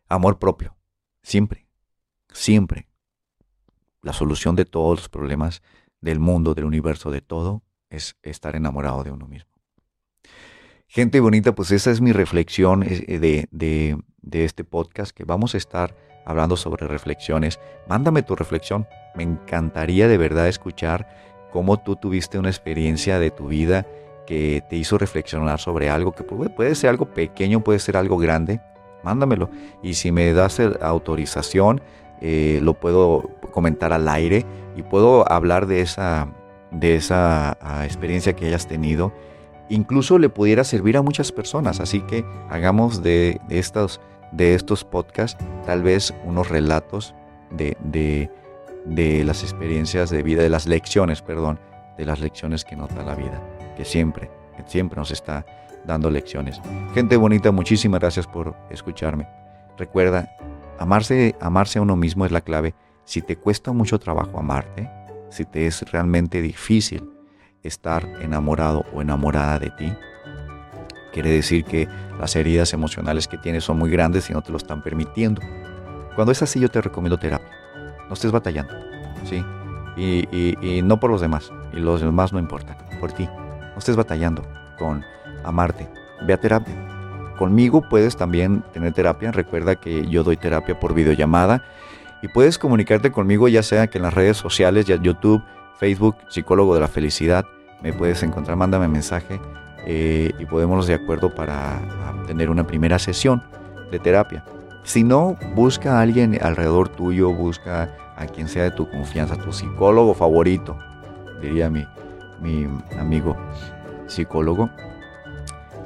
Amor 0.09 0.39
propio, 0.39 0.77
siempre, 1.23 1.67
siempre. 2.33 2.89
La 4.03 4.13
solución 4.13 4.55
de 4.57 4.65
todos 4.65 5.01
los 5.01 5.09
problemas 5.09 5.63
del 6.01 6.21
mundo, 6.21 6.55
del 6.55 6.65
universo, 6.65 7.11
de 7.11 7.21
todo, 7.21 7.63
es 7.91 8.17
estar 8.23 8.57
enamorado 8.57 9.03
de 9.03 9.11
uno 9.11 9.27
mismo. 9.27 9.51
Gente 10.87 11.21
bonita, 11.21 11.55
pues 11.55 11.71
esa 11.71 11.91
es 11.91 12.01
mi 12.01 12.13
reflexión 12.13 12.83
eh, 12.83 13.19
de, 13.19 13.49
de, 13.51 13.99
de 14.23 14.45
este 14.45 14.65
podcast, 14.65 15.13
que 15.13 15.25
vamos 15.25 15.55
a 15.55 15.59
estar 15.59 15.95
hablando 16.25 16.57
sobre 16.57 16.87
reflexiones. 16.87 17.59
Mándame 17.89 18.23
tu 18.23 18.37
reflexión. 18.37 18.87
Me 19.15 19.23
encantaría 19.23 20.09
de 20.09 20.19
verdad 20.19 20.49
escuchar 20.49 21.28
cómo 21.51 21.79
tú 21.79 21.97
tuviste 21.97 22.39
una 22.39 22.49
experiencia 22.49 23.19
de 23.19 23.31
tu 23.31 23.49
vida 23.49 23.87
que 24.27 24.63
te 24.69 24.77
hizo 24.77 24.99
reflexionar 24.99 25.59
sobre 25.59 25.89
algo 25.89 26.13
que 26.13 26.23
puede 26.23 26.75
ser 26.75 26.91
algo 26.91 27.07
pequeño, 27.07 27.65
puede 27.65 27.79
ser 27.79 27.97
algo 27.97 28.19
grande. 28.19 28.61
Mándamelo. 29.03 29.49
Y 29.83 29.95
si 29.95 30.13
me 30.13 30.33
das 30.33 30.61
autorización, 30.61 31.81
eh, 32.21 32.59
lo 32.63 32.75
puedo 32.75 33.31
comentar 33.53 33.93
al 33.93 34.09
aire 34.09 34.45
y 34.77 34.83
puedo 34.83 35.31
hablar 35.31 35.67
de 35.67 35.81
esa, 35.81 36.29
de 36.71 36.97
esa 36.97 37.57
ah, 37.61 37.85
experiencia 37.85 38.35
que 38.35 38.47
hayas 38.47 38.67
tenido. 38.67 39.13
Incluso 39.69 40.19
le 40.19 40.29
pudiera 40.29 40.65
servir 40.65 40.97
a 40.97 41.03
muchas 41.03 41.31
personas, 41.31 41.81
así 41.81 42.01
que 42.01 42.25
hagamos 42.49 43.03
de, 43.03 43.41
estos, 43.51 44.01
de 44.33 44.55
estos 44.55 44.85
podcasts 44.85 45.43
tal 45.67 45.83
vez 45.83 46.15
unos 46.25 46.49
relatos 46.49 47.15
de, 47.51 47.77
de, 47.81 48.31
de, 48.89 49.25
las 49.25 49.43
experiencias 49.43 50.11
de 50.11 50.23
vida, 50.23 50.43
de 50.43 50.49
las 50.49 50.67
lecciones, 50.67 51.23
perdón, 51.23 51.59
de 51.97 52.05
las 52.05 52.21
lecciones 52.21 52.65
que 52.65 52.77
nota 52.77 53.03
la 53.03 53.15
vida, 53.15 53.43
que 53.77 53.85
siempre, 53.85 54.31
que 54.57 54.63
siempre 54.67 54.99
nos 54.99 55.11
está 55.11 55.45
dando 55.85 56.11
lecciones. 56.11 56.61
Gente 56.95 57.17
bonita, 57.17 57.51
muchísimas 57.51 58.01
gracias 58.01 58.27
por 58.27 58.55
escucharme. 58.71 59.27
Recuerda, 59.77 60.29
Amarse, 60.79 61.35
amarse 61.41 61.81
a 61.81 61.83
uno 61.83 61.97
mismo 61.97 62.25
es 62.25 62.31
la 62.31 62.41
clave. 62.41 62.75
Si 63.05 63.21
te 63.21 63.37
cuesta 63.37 63.73
mucho 63.73 63.99
trabajo 63.99 64.39
amarte, 64.39 64.89
si 65.29 65.45
te 65.45 65.67
es 65.67 65.83
realmente 65.91 66.41
difícil 66.41 67.11
estar 67.65 68.07
enamorado 68.21 68.85
o 68.95 69.03
enamorada 69.03 69.59
de 69.59 69.71
ti, 69.71 69.93
quiere 71.13 71.31
decir 71.31 71.65
que 71.65 71.89
las 72.21 72.37
heridas 72.37 72.73
emocionales 72.73 73.27
que 73.27 73.39
tienes 73.39 73.65
son 73.65 73.79
muy 73.79 73.91
grandes 73.91 74.31
y 74.31 74.33
no 74.33 74.43
te 74.43 74.53
lo 74.53 74.57
están 74.57 74.83
permitiendo. 74.83 75.43
Cuando 76.15 76.31
es 76.31 76.43
así, 76.43 76.61
yo 76.61 76.69
te 76.69 76.81
recomiendo 76.81 77.19
terapia. 77.19 77.58
No 78.09 78.15
estés 78.15 78.33
batallando, 78.33 78.75
¿sí? 79.25 79.45
Y, 79.97 80.57
y 80.67 80.83
no 80.83 81.01
por 81.01 81.11
los 81.11 81.21
demás, 81.21 81.53
y 81.73 81.77
los 81.79 82.01
demás 82.01 82.33
no 82.33 82.39
importan, 82.39 82.77
por 83.01 83.13
ti. 83.13 83.27
No 83.27 83.79
estés 83.79 83.97
batallando 83.97 84.43
con 84.79 85.05
amarte. 85.45 85.89
Ve 86.27 86.33
a 86.33 86.41
terapia 86.41 86.75
Conmigo 87.39 87.83
puedes 87.83 88.17
también 88.17 88.65
tener 88.73 88.93
terapia. 88.93 89.31
Recuerda 89.31 89.77
que 89.77 90.09
yo 90.09 90.25
doy 90.25 90.37
terapia 90.37 90.79
por 90.79 90.93
videollamada 90.93 91.63
y 92.21 92.27
puedes 92.27 92.59
comunicarte 92.59 93.13
conmigo 93.13 93.47
ya 93.47 93.63
sea 93.63 93.87
que 93.87 93.99
en 93.99 94.03
las 94.03 94.13
redes 94.13 94.37
sociales, 94.37 94.87
ya 94.87 95.01
YouTube, 95.01 95.41
Facebook, 95.79 96.17
psicólogo 96.29 96.75
de 96.75 96.81
la 96.81 96.89
felicidad, 96.89 97.47
me 97.81 97.93
puedes 97.93 98.25
encontrar, 98.25 98.57
mándame 98.57 98.89
mensaje 98.89 99.41
eh, 99.87 100.33
y 100.37 100.47
podemos 100.47 100.89
de 100.89 100.95
acuerdo 100.95 101.33
para 101.33 101.81
tener 102.27 102.51
una 102.51 102.67
primera 102.67 102.99
sesión 102.99 103.45
de 103.93 104.01
terapia. 104.01 104.45
Si 104.89 105.05
no, 105.05 105.37
busca 105.55 105.99
a 105.99 106.01
alguien 106.01 106.39
alrededor 106.41 106.89
tuyo, 106.89 107.31
busca 107.31 107.95
a 108.17 108.25
quien 108.25 108.49
sea 108.49 108.63
de 108.63 108.71
tu 108.71 108.89
confianza, 108.89 109.37
tu 109.37 109.53
psicólogo 109.53 110.15
favorito, 110.15 110.79
diría 111.43 111.69
mi, 111.69 111.87
mi 112.41 112.67
amigo 112.99 113.37
psicólogo, 114.07 114.71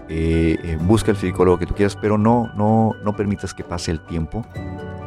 eh, 0.09 0.57
eh, 0.63 0.79
busca 0.83 1.11
el 1.11 1.17
psicólogo 1.17 1.59
que 1.59 1.67
tú 1.67 1.75
quieras, 1.75 1.99
pero 2.01 2.17
no, 2.17 2.53
no, 2.55 2.93
no 3.03 3.17
permitas 3.17 3.53
que 3.53 3.65
pase 3.65 3.91
el 3.91 3.99
tiempo 3.99 4.47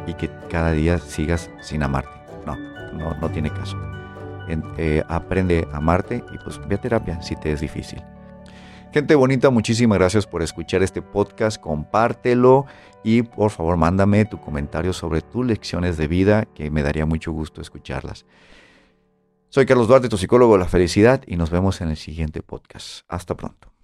y 0.06 0.14
que 0.14 0.30
cada 0.50 0.72
día 0.72 0.98
sigas 0.98 1.50
sin 1.62 1.82
amarte. 1.82 2.10
No, 2.46 2.58
no, 2.92 3.16
no 3.16 3.30
tiene 3.30 3.50
caso. 3.50 3.78
Eh, 4.78 5.04
aprende 5.08 5.70
a 5.72 5.78
amarte 5.78 6.22
y 6.34 6.38
pues 6.40 6.60
ve 6.68 6.76
a 6.76 6.82
terapia 6.82 7.22
si 7.22 7.38
te 7.38 7.54
es 7.54 7.62
difícil. 7.62 8.04
Gente 8.96 9.14
bonita, 9.16 9.50
muchísimas 9.50 9.98
gracias 9.98 10.26
por 10.26 10.42
escuchar 10.42 10.82
este 10.82 11.02
podcast, 11.02 11.60
compártelo 11.60 12.66
y 13.04 13.24
por 13.24 13.52
favor 13.52 13.76
mándame 13.76 14.24
tu 14.24 14.40
comentario 14.40 14.94
sobre 14.94 15.20
tus 15.20 15.46
lecciones 15.46 15.98
de 15.98 16.08
vida, 16.08 16.46
que 16.46 16.72
me 16.72 16.82
daría 16.82 17.06
mucho 17.06 17.34
gusto 17.34 17.60
escucharlas. 17.60 18.26
Soy 19.50 19.66
Carlos 19.66 19.90
Duarte, 19.90 20.08
tu 20.08 20.16
psicólogo 20.16 20.54
de 20.54 20.60
la 20.60 20.70
felicidad, 20.70 21.22
y 21.28 21.36
nos 21.36 21.50
vemos 21.50 21.82
en 21.82 21.90
el 21.90 21.98
siguiente 21.98 22.42
podcast. 22.42 23.02
Hasta 23.10 23.36
pronto. 23.36 23.75